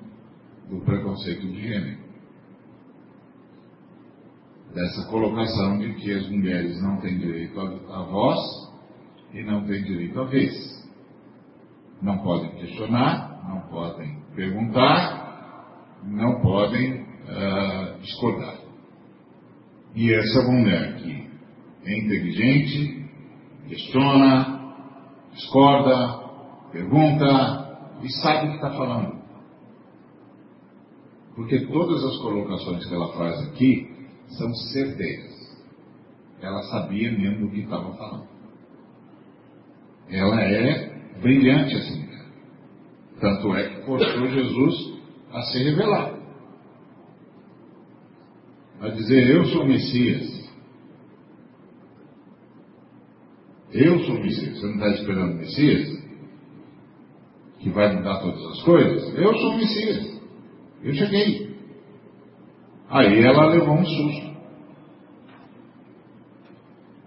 [0.69, 2.06] do preconceito de gênero.
[4.77, 8.37] Dessa colocação de que as mulheres não têm direito à voz
[9.33, 10.53] e não têm direito à vez.
[11.99, 18.55] Não podem questionar, não podem perguntar, não podem uh, discordar.
[19.95, 21.27] E essa mulher que
[21.83, 23.09] é inteligente,
[23.67, 24.75] questiona,
[25.33, 26.23] discorda,
[26.71, 29.23] pergunta e sabe o que está falando.
[31.35, 33.96] Porque todas as colocações que ela faz aqui
[34.29, 35.35] são certeiras.
[36.41, 38.27] Ela sabia mesmo do que estava falando.
[40.09, 42.07] Ela é brilhante assim.
[43.19, 44.99] Tanto é que forçou Jesus
[45.31, 46.17] a se revelar.
[48.79, 50.47] A dizer, eu sou Messias.
[53.71, 54.59] Eu sou Messias.
[54.59, 56.03] Você não está esperando Messias?
[57.59, 59.17] Que vai mudar todas as coisas?
[59.17, 60.21] Eu sou Messias.
[60.83, 61.46] Eu cheguei.
[62.89, 64.27] Aí ela levou um susto.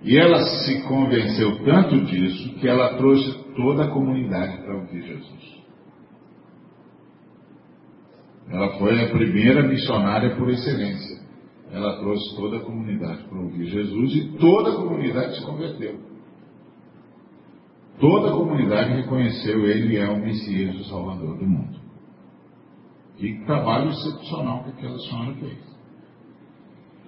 [0.02, 5.60] E ela se convenceu tanto disso que ela trouxe toda a comunidade para ouvir Jesus.
[8.48, 11.20] Ela foi a primeira missionária por excelência.
[11.70, 16.00] Ela trouxe toda a comunidade para ouvir Jesus e toda a comunidade se converteu.
[18.00, 21.78] Toda a comunidade reconheceu ele é o Messias, o Salvador do mundo.
[23.18, 25.69] Que trabalho excepcional que aquela senhora fez.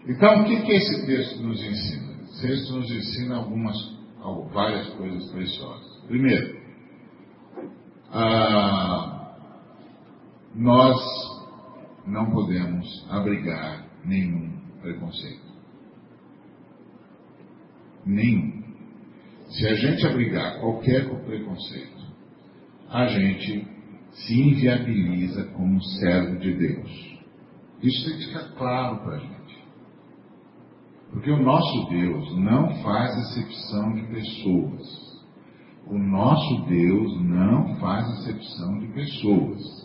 [0.06, 2.12] Então, o que, que esse texto nos ensina?
[2.24, 3.76] Esse texto nos ensina algumas,
[4.52, 6.02] várias coisas preciosas.
[6.08, 6.60] Primeiro,
[8.10, 9.36] ah,
[10.54, 11.00] nós
[12.06, 15.52] não podemos abrigar nenhum preconceito.
[18.04, 18.62] Nenhum.
[19.50, 22.02] Se a gente abrigar qualquer preconceito,
[22.90, 23.66] a gente
[24.10, 27.18] se inviabiliza como servo de Deus.
[27.82, 29.41] Isso tem que ficar claro para a gente.
[31.12, 35.12] Porque o nosso Deus não faz acepção de pessoas.
[35.86, 39.82] O nosso Deus não faz acepção de pessoas.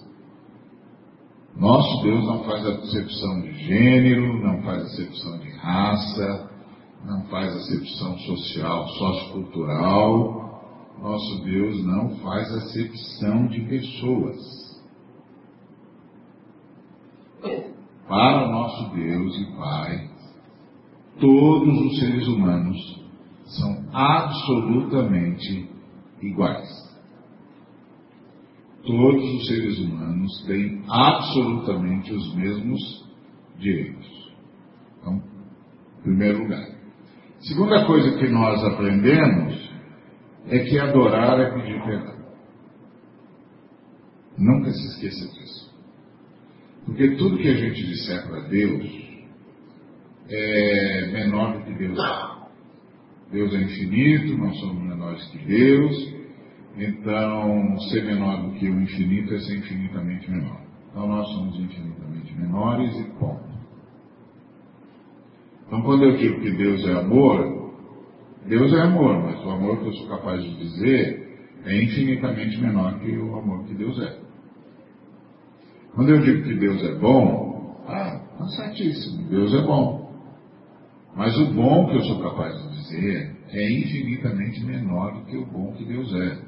[1.56, 6.50] Nosso Deus não faz acepção de gênero, não faz acepção de raça,
[7.04, 10.48] não faz acepção social, sociocultural.
[11.02, 14.38] Nosso Deus não faz acepção de pessoas.
[18.08, 20.17] Para o nosso Deus e Pai,
[21.20, 22.78] todos os seres humanos
[23.46, 25.70] são absolutamente
[26.22, 26.88] iguais.
[28.86, 33.06] Todos os seres humanos têm absolutamente os mesmos
[33.60, 34.32] direitos.
[35.00, 35.22] Então,
[36.00, 36.68] em primeiro lugar.
[37.40, 39.70] Segunda coisa que nós aprendemos
[40.48, 42.18] é que adorar é pedir perdão.
[44.38, 45.76] Nunca se esqueça disso.
[46.86, 49.07] Porque tudo que a gente disser para Deus
[50.30, 51.98] é menor do que Deus.
[53.32, 56.16] Deus é infinito, nós somos menores que Deus,
[56.78, 60.62] Então, ser menor do que o infinito é ser infinitamente menor.
[60.92, 63.48] Então, nós somos infinitamente menores e ponto.
[65.66, 67.74] Então, quando eu digo que Deus é amor,
[68.46, 71.28] Deus é amor, mas o amor que eu sou capaz de dizer
[71.66, 74.20] é infinitamente menor que o amor que Deus é.
[75.96, 80.07] Quando eu digo que Deus é bom, ah, tá certíssimo, Deus é bom.
[81.18, 85.48] Mas o bom que eu sou capaz de dizer é infinitamente menor do que o
[85.48, 86.46] bom que Deus é.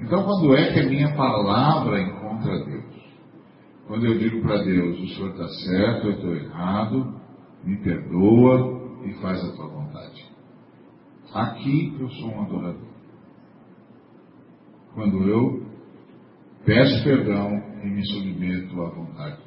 [0.00, 2.92] Então, quando é que a minha palavra encontra Deus?
[3.86, 7.20] Quando eu digo para Deus, o Senhor está certo, eu estou errado,
[7.62, 10.24] me perdoa e faz a tua vontade.
[11.32, 12.88] Aqui eu sou um adorador.
[14.94, 15.66] Quando eu
[16.64, 19.41] peço perdão e me submeto à vontade.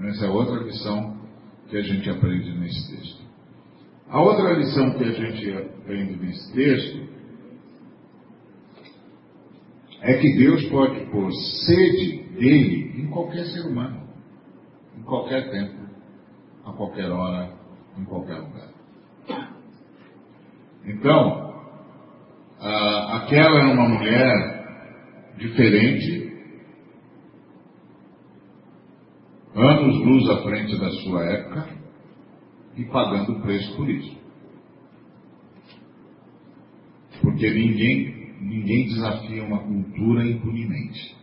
[0.00, 1.18] Essa é outra lição
[1.68, 3.22] que a gente aprende nesse texto.
[4.08, 7.08] A outra lição que a gente aprende nesse texto
[10.00, 14.08] é que Deus pode pôr sede dele em qualquer ser humano,
[14.96, 15.76] em qualquer tempo,
[16.64, 17.52] a qualquer hora,
[17.98, 18.68] em qualquer lugar.
[20.86, 21.48] Então,
[22.60, 26.27] aquela é uma mulher diferente,
[29.58, 31.68] anos luz à frente da sua época
[32.76, 34.16] e pagando preço por isso.
[37.22, 41.16] Porque ninguém ninguém desafia uma cultura impunemente.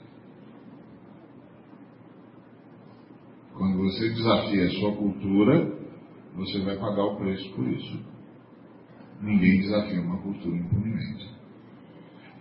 [3.54, 5.74] Quando você desafia a sua cultura,
[6.36, 8.00] você vai pagar o preço por isso.
[9.22, 11.34] Ninguém desafia uma cultura impunemente.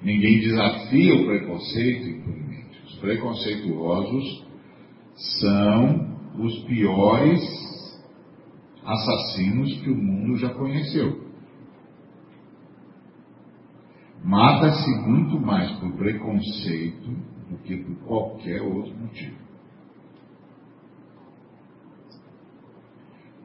[0.03, 2.83] Ninguém desafia o preconceito impunemente.
[2.85, 4.44] Os preconceituosos
[5.17, 7.41] são os piores
[8.85, 11.25] assassinos que o mundo já conheceu.
[14.23, 17.11] Mata-se muito mais por preconceito
[17.51, 19.37] do que por qualquer outro motivo.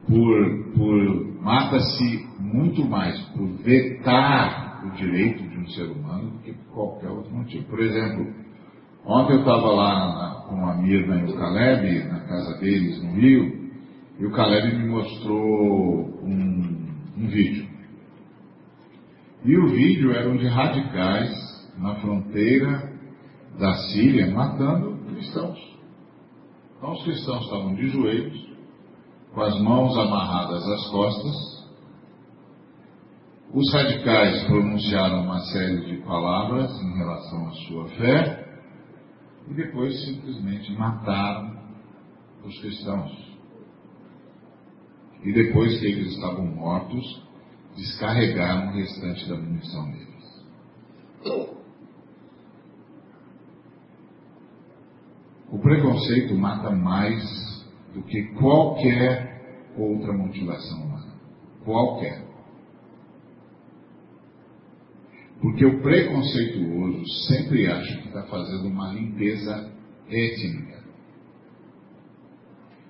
[0.06, 6.52] Por, por mata-se muito mais por vetar o direito de um ser humano do que
[6.52, 7.64] por qualquer outro motivo.
[7.66, 8.39] Por exemplo,
[9.06, 13.12] ontem eu estava lá na, com a Mirna e o Caleb, na casa deles no
[13.12, 13.70] Rio,
[14.18, 17.68] e o Caleb me mostrou um, um vídeo.
[19.44, 21.32] E o vídeo era de radicais
[21.78, 22.92] na fronteira
[23.58, 25.58] da Síria matando cristãos.
[26.76, 28.50] Então os cristãos estavam de joelhos,
[29.34, 31.60] com as mãos amarradas às costas.
[33.52, 38.49] Os radicais pronunciaram uma série de palavras em relação à sua fé
[39.50, 41.58] e depois simplesmente mataram
[42.44, 43.30] os cristãos.
[45.24, 47.22] E depois que eles estavam mortos,
[47.76, 50.10] descarregaram o restante da munição deles.
[55.50, 57.20] O preconceito mata mais
[57.92, 61.12] do que qualquer outra motivação humana.
[61.64, 62.29] Qualquer.
[65.40, 69.72] Porque o preconceituoso sempre acha que está fazendo uma limpeza
[70.08, 70.84] étnica,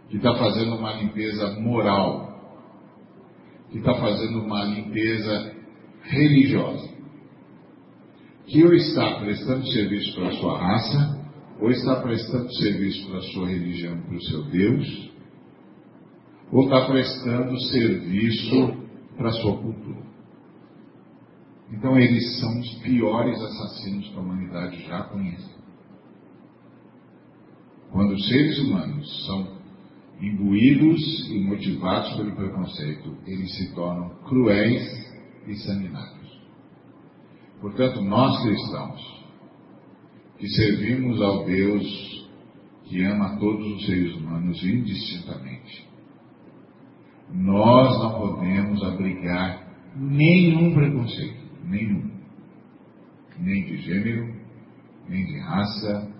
[0.08, 2.28] que está fazendo uma limpeza moral,
[3.70, 5.54] que está fazendo uma limpeza
[6.02, 6.90] religiosa,
[8.46, 11.20] que ou está prestando serviço para a sua raça,
[11.60, 15.10] ou está prestando serviço para a sua religião, para o seu Deus,
[16.50, 18.74] ou está prestando serviço
[19.16, 20.09] para a sua cultura.
[21.72, 25.50] Então eles são os piores assassinos que a humanidade já conhece.
[27.90, 29.60] Quando os seres humanos são
[30.20, 34.82] imbuídos e motivados pelo preconceito, eles se tornam cruéis
[35.46, 36.20] e sanguinários.
[37.60, 39.20] Portanto, nós cristãos,
[40.38, 42.10] que servimos ao Deus
[42.84, 45.88] que ama todos os seres humanos indistintamente,
[47.32, 51.39] nós não podemos abrigar nenhum preconceito,
[51.70, 52.10] nenhum,
[53.38, 54.34] nem de gênero,
[55.08, 56.12] nem de raça,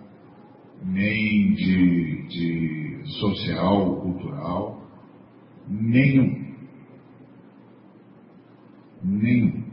[0.84, 4.88] nem de, de social, cultural,
[5.68, 6.50] nenhum.
[9.02, 9.64] Nenhum.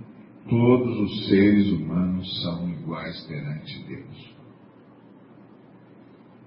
[0.49, 4.37] Todos os seres humanos são iguais perante Deus.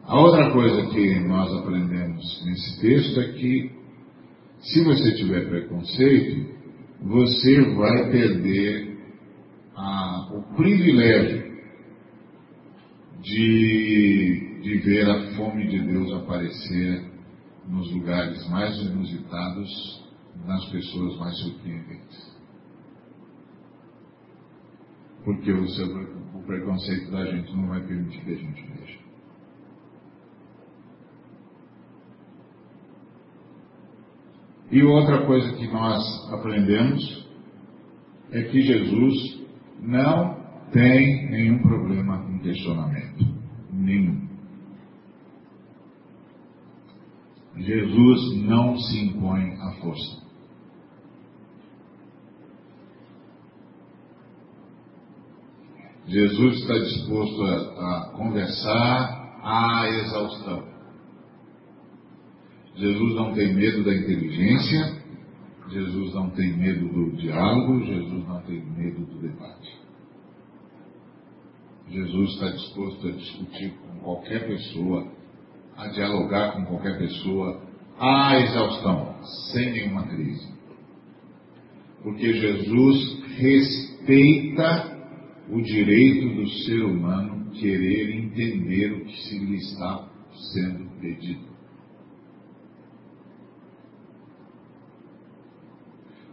[0.05, 3.71] A outra coisa que nós aprendemos nesse texto é que,
[4.61, 6.55] se você tiver preconceito,
[7.03, 8.90] você vai perder
[9.81, 11.51] a, o privilégio
[13.23, 17.11] de de ver a fome de Deus aparecer
[17.67, 20.05] nos lugares mais inusitados,
[20.45, 22.31] nas pessoas mais surpreendentes.
[25.25, 25.87] porque o, seu,
[26.35, 28.99] o preconceito da gente não vai permitir que a gente veja.
[34.71, 36.03] E outra coisa que nós
[36.33, 37.29] aprendemos
[38.31, 39.40] é que Jesus
[39.83, 40.41] não
[40.73, 43.27] tem nenhum problema com questionamento.
[43.73, 44.29] Nenhum.
[47.57, 50.21] Jesus não se impõe à força.
[56.07, 60.71] Jesus está disposto a, a conversar à exaustão.
[62.75, 65.03] Jesus não tem medo da inteligência,
[65.69, 69.60] Jesus não tem medo do diálogo, Jesus não tem medo do debate.
[71.91, 75.11] Jesus está disposto a discutir com qualquer pessoa,
[75.77, 77.61] a dialogar com qualquer pessoa,
[77.99, 79.17] à exaustão,
[79.53, 80.49] sem nenhuma crise.
[82.03, 84.99] Porque Jesus respeita
[85.51, 90.09] o direito do ser humano querer entender o que se lhe está
[90.53, 91.51] sendo pedido.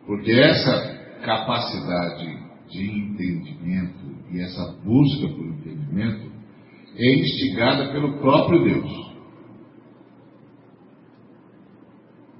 [0.06, 6.32] Porque essa capacidade de entendimento e essa busca por entendimento
[6.96, 9.08] é instigada pelo próprio Deus.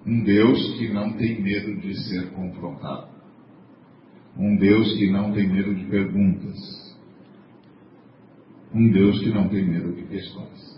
[0.06, 3.10] Um Deus que não tem medo de ser confrontado.
[4.38, 6.58] Um Deus que não tem medo de perguntas.
[8.74, 10.78] Um Deus que não tem medo de questões.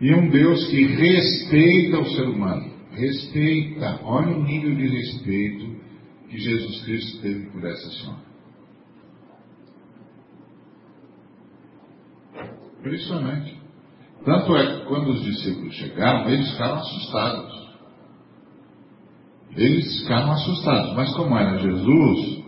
[0.00, 5.76] E um Deus que respeita o ser humano respeita, olha o nível de respeito
[6.28, 8.28] que Jesus Cristo teve por essa senhora.
[12.78, 13.58] Impressionante.
[14.24, 17.68] Tanto é que quando os discípulos chegaram, eles ficaram assustados.
[19.56, 22.44] Eles ficaram assustados, mas como era Jesus,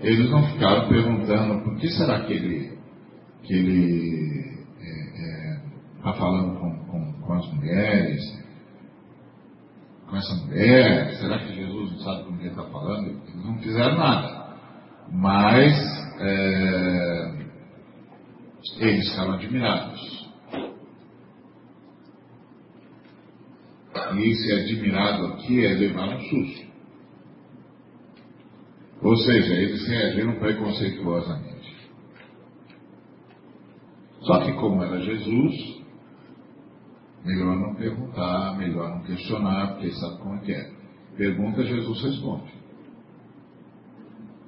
[0.00, 2.74] eles não ficaram perguntando por que será que ele
[3.42, 4.34] que ele
[4.80, 5.60] está é, é,
[6.02, 8.43] tá falando com, com, com as mulheres,
[10.14, 11.16] com essa mulher?
[11.16, 13.08] Será que Jesus não sabe com quem está falando?
[13.08, 14.56] Eles não fizeram nada.
[15.10, 15.72] Mas
[16.20, 17.46] é,
[18.78, 20.24] eles ficaram admirados.
[24.14, 26.74] E esse admirado aqui é levar um susto.
[29.02, 31.74] Ou seja, eles reagiram preconceituosamente.
[34.20, 35.83] Só que como era Jesus,
[37.24, 40.70] Melhor não perguntar, melhor não questionar, porque sabe como é que é.
[41.16, 42.52] Pergunta, Jesus responde.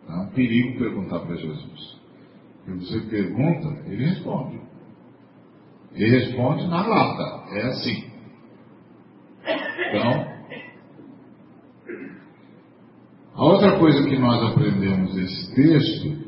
[0.08, 2.00] É um perigo perguntar para Jesus.
[2.64, 4.60] Porque você pergunta, ele responde.
[5.94, 7.56] Ele responde na lata.
[7.56, 8.10] É assim.
[9.88, 10.36] Então,
[13.34, 16.26] a outra coisa que nós aprendemos desse texto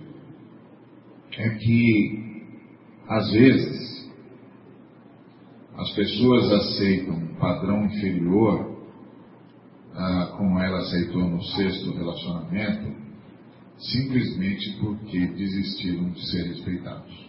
[1.36, 2.44] é que,
[3.09, 3.97] às vezes,
[5.78, 8.76] as pessoas aceitam um padrão inferior,
[9.94, 12.96] ah, como ela aceitou no sexto relacionamento,
[13.78, 17.28] simplesmente porque desistiram de ser respeitados.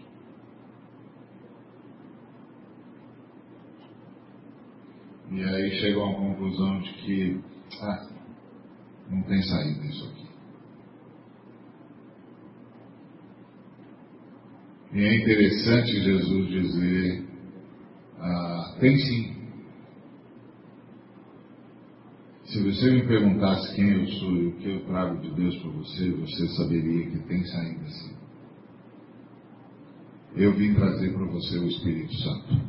[5.32, 7.42] E aí chegam à conclusão de que
[7.80, 8.08] ah,
[9.12, 10.30] não tem saída isso aqui.
[14.92, 17.29] E é interessante Jesus dizer
[18.22, 19.40] ah, tem sim.
[22.46, 25.72] Se você me perguntasse quem eu sou e o que eu trago de Deus para
[25.72, 28.16] você, você saberia que tem saída sim.
[30.36, 32.62] Eu vim trazer para você o Espírito Santo.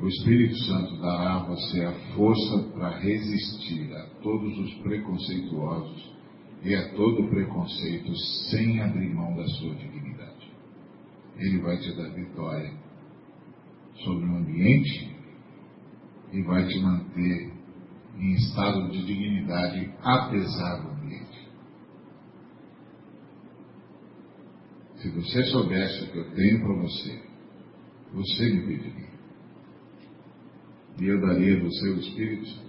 [0.00, 6.12] O Espírito Santo dará a você a força para resistir a todos os preconceituosos
[6.62, 8.14] e a todo preconceito
[8.48, 10.52] sem abrir mão da sua dignidade.
[11.36, 12.87] Ele vai te dar vitória
[14.02, 15.16] sobre o ambiente
[16.32, 17.52] e vai te manter
[18.16, 21.48] em estado de dignidade apesar do ambiente.
[24.96, 27.22] Se você soubesse o que eu tenho para você,
[28.12, 29.08] você me pediria.
[31.00, 32.68] E eu daria a você o Espírito Santo.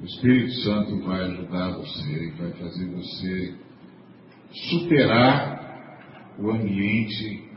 [0.00, 3.54] O Espírito Santo vai ajudar você e vai fazer você
[4.70, 7.50] superar o ambiente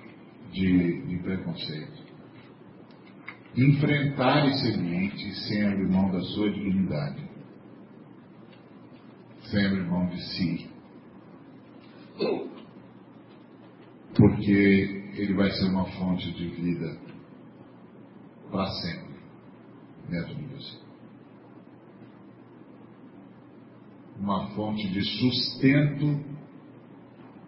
[0.51, 2.06] de, de preconceito
[3.57, 7.27] enfrentar esse ambiente sem abrir mão da sua dignidade,
[9.49, 10.69] sem abrir mão de si.
[14.15, 16.97] Porque ele vai ser uma fonte de vida
[18.51, 19.17] para sempre
[20.09, 20.87] dentro de você.
[24.19, 26.19] uma fonte de sustento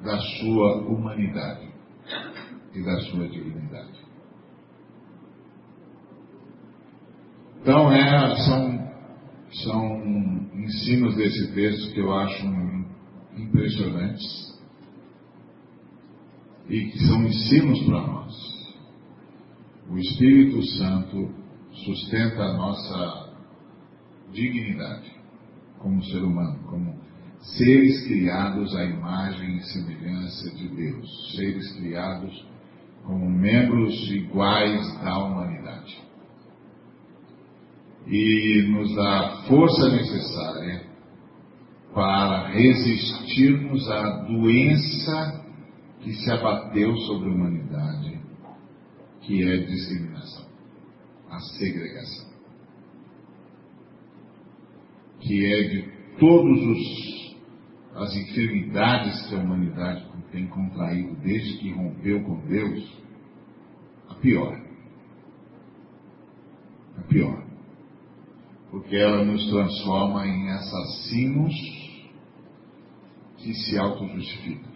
[0.04, 1.68] da sua humanidade
[2.74, 3.99] e da sua divinidade.
[7.62, 8.92] Então, é, são,
[9.64, 12.46] são ensinos desse texto que eu acho
[13.36, 14.60] impressionantes
[16.70, 18.60] e que são ensinos para nós.
[19.90, 21.34] O Espírito Santo
[21.74, 23.34] sustenta a nossa
[24.32, 25.12] dignidade
[25.80, 27.00] como ser humano, como
[27.42, 32.48] seres criados à imagem e semelhança de Deus, seres criados
[33.04, 36.09] como membros iguais da humanidade.
[38.10, 40.84] E nos dá força necessária
[41.94, 45.46] para resistirmos à doença
[46.02, 48.20] que se abateu sobre a humanidade,
[49.22, 50.46] que é a discriminação,
[51.30, 52.30] a segregação,
[55.20, 57.20] que é de todos os
[57.96, 62.98] as enfermidades que a humanidade tem contraído desde que rompeu com Deus,
[64.10, 64.62] a pior.
[66.98, 67.49] A pior.
[68.72, 71.54] Porque ela nos transforma em assassinos
[73.38, 74.70] que se auto-justificam.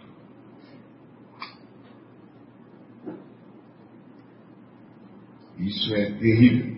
[5.58, 6.74] Isso é terrível.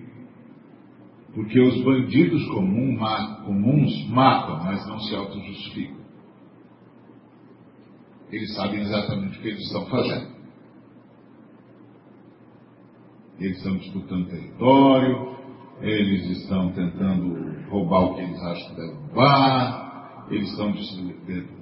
[1.35, 2.99] Porque os bandidos comum,
[3.45, 6.05] comuns matam, mas não se auto-justificam.
[8.31, 10.37] Eles sabem exatamente o que eles estão fazendo.
[13.39, 15.36] Eles estão disputando território,
[15.81, 20.73] eles estão tentando roubar o que eles acham que devem roubar, eles estão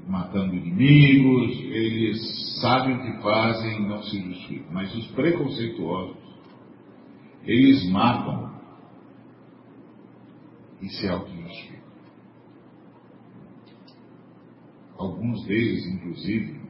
[0.08, 4.72] matando inimigos, eles sabem o que fazem e não se justificam.
[4.72, 6.16] Mas os preconceituosos,
[7.44, 8.54] eles matam
[10.80, 11.84] e se auto-justificam.
[14.98, 16.60] Alguns deles, inclusive,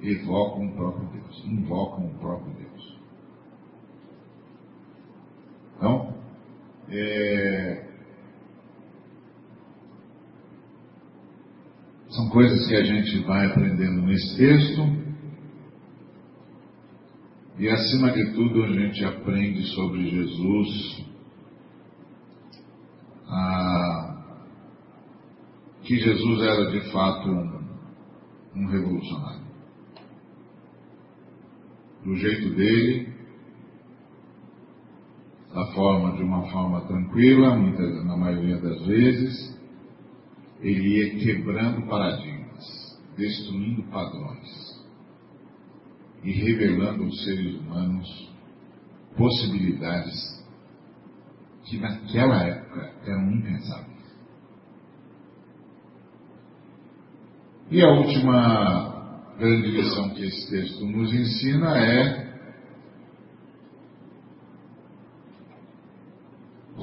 [0.00, 2.98] evocam o próprio Deus, invocam o próprio Deus.
[5.76, 6.14] Então,
[6.96, 7.88] é,
[12.08, 15.04] são coisas que a gente vai aprendendo nesse texto.
[17.58, 21.04] E acima de tudo a gente aprende sobre Jesus,
[25.84, 27.64] que Jesus era de fato um,
[28.56, 29.44] um revolucionário.
[32.04, 33.13] Do jeito dele,
[35.74, 39.58] forma, de uma forma tranquila, muitas, na maioria das vezes,
[40.60, 44.84] ele ia quebrando paradigmas, destruindo padrões
[46.22, 48.32] e revelando aos seres humanos
[49.16, 50.42] possibilidades
[51.64, 53.94] que naquela época eram impensáveis.
[57.70, 62.33] E a última grande lição que esse texto nos ensina é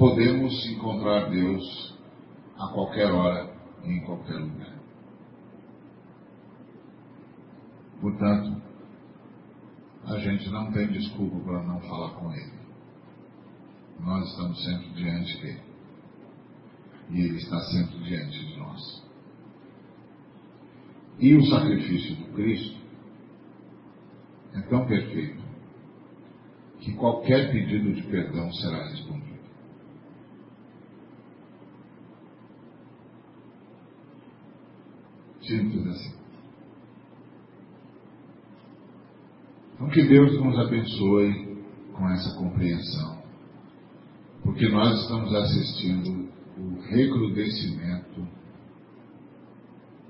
[0.02, 1.96] podemos encontrar Deus
[2.58, 4.74] a qualquer hora e em qualquer lugar.
[8.00, 8.60] Portanto,
[10.06, 12.52] a gente não tem desculpa para não falar com Ele.
[14.00, 15.62] Nós estamos sempre diante dele.
[17.10, 19.06] E Ele está sempre diante de nós.
[21.20, 22.80] E o sacrifício do Cristo
[24.52, 25.44] é tão perfeito
[26.80, 29.21] que qualquer pedido de perdão será respondido.
[35.42, 36.14] Simples assim.
[39.74, 43.22] Então que Deus nos abençoe com essa compreensão,
[44.42, 48.26] porque nós estamos assistindo o recrudescimento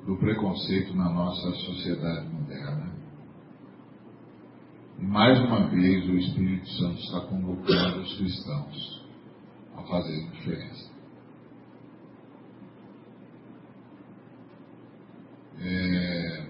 [0.06, 2.92] do preconceito na nossa sociedade moderna.
[4.98, 9.06] E mais uma vez o Espírito Santo está convocando os cristãos
[9.76, 10.92] a fazer diferença.
[15.64, 16.46] É,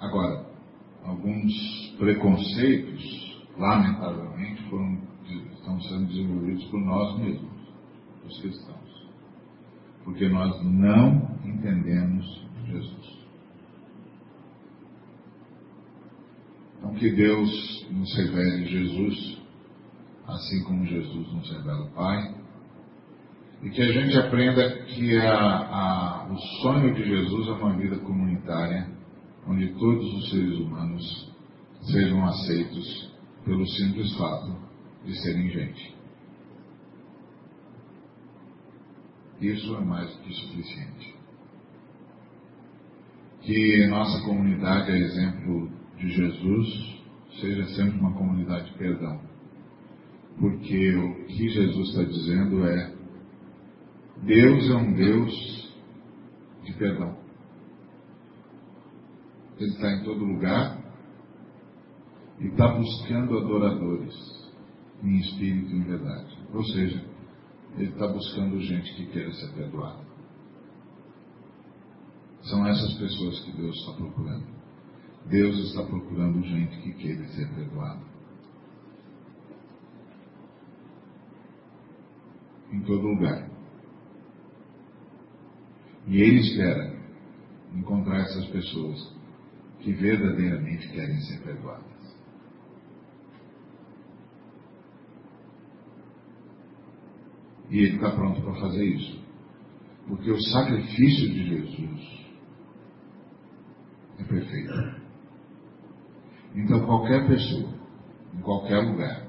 [0.00, 0.46] agora,
[1.04, 4.98] alguns preconceitos, lamentavelmente, foram,
[5.54, 7.52] estão sendo desenvolvidos por nós mesmos,
[8.26, 9.08] os cristãos.
[10.04, 13.18] Porque nós não entendemos Jesus.
[16.78, 19.38] Então que Deus nos revele Jesus,
[20.26, 22.37] assim como Jesus nos revela o Pai,
[23.62, 27.98] e que a gente aprenda que a, a, o sonho de Jesus é uma vida
[27.98, 28.88] comunitária,
[29.46, 31.34] onde todos os seres humanos
[31.82, 33.12] sejam aceitos
[33.44, 34.56] pelo simples fato
[35.04, 35.96] de serem gente.
[39.40, 41.14] Isso é mais do que suficiente.
[43.40, 46.98] Que nossa comunidade, a exemplo de Jesus,
[47.40, 49.20] seja sempre uma comunidade de perdão.
[50.38, 52.97] Porque o que Jesus está dizendo é:
[54.22, 55.74] Deus é um Deus
[56.64, 57.16] de perdão.
[59.58, 60.78] Ele está em todo lugar
[62.38, 64.14] e está buscando adoradores
[65.02, 66.38] em espírito e em verdade.
[66.52, 67.04] Ou seja,
[67.76, 70.06] ele está buscando gente que queira ser perdoada.
[72.42, 74.46] São essas pessoas que Deus está procurando.
[75.26, 78.02] Deus está procurando gente que queira ser perdoada.
[82.72, 83.57] Em todo lugar.
[86.08, 86.96] E Ele espera
[87.74, 89.14] encontrar essas pessoas
[89.80, 91.84] que verdadeiramente querem ser perdoadas.
[97.70, 99.22] E Ele está pronto para fazer isso.
[100.06, 102.26] Porque o sacrifício de Jesus
[104.18, 104.98] é perfeito.
[106.54, 107.74] Então, qualquer pessoa,
[108.34, 109.26] em qualquer lugar,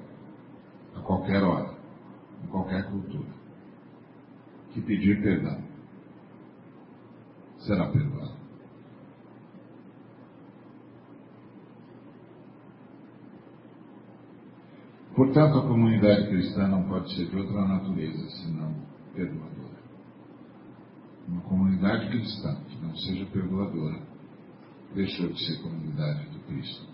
[0.95, 1.77] a qualquer hora,
[2.41, 3.33] em qualquer cultura,
[4.71, 5.68] que pedir perdão,
[7.59, 8.39] será perdoado.
[15.15, 18.73] Portanto, a comunidade cristã não pode ser de outra natureza senão
[19.13, 19.79] perdoadora.
[21.27, 24.01] Uma comunidade cristã que não seja perdoadora
[24.95, 26.87] deixou de ser comunidade do Cristo.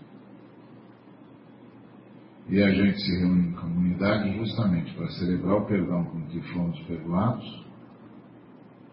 [2.48, 6.78] E a gente se reúne em comunidade justamente para celebrar o perdão com que fomos
[6.80, 7.64] perdoados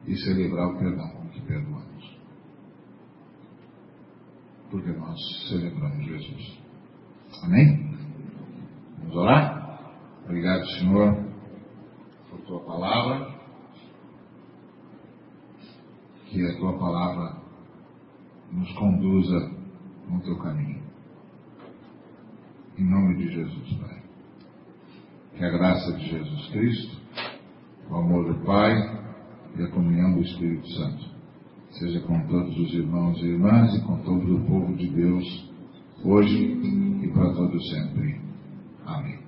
[0.05, 2.17] e celebrar o perdão que perdoamos.
[4.69, 5.19] Porque nós
[5.49, 6.59] celebramos Jesus.
[7.43, 7.95] Amém?
[8.99, 9.79] Vamos orar?
[10.25, 11.25] Obrigado, Senhor,
[12.29, 13.33] por tua palavra.
[16.27, 17.37] Que a tua palavra
[18.51, 19.51] nos conduza
[20.09, 20.81] no teu caminho.
[22.77, 24.01] Em nome de Jesus, Pai.
[25.35, 27.01] Que a graça de Jesus Cristo,
[27.89, 28.73] o amor do Pai
[29.55, 31.12] e a comunhão do Espírito Santo
[31.73, 35.49] seja com todos os irmãos e irmãs e com todo o povo de Deus,
[36.03, 36.43] hoje
[37.03, 38.19] e para todo sempre.
[38.85, 39.22] Amém.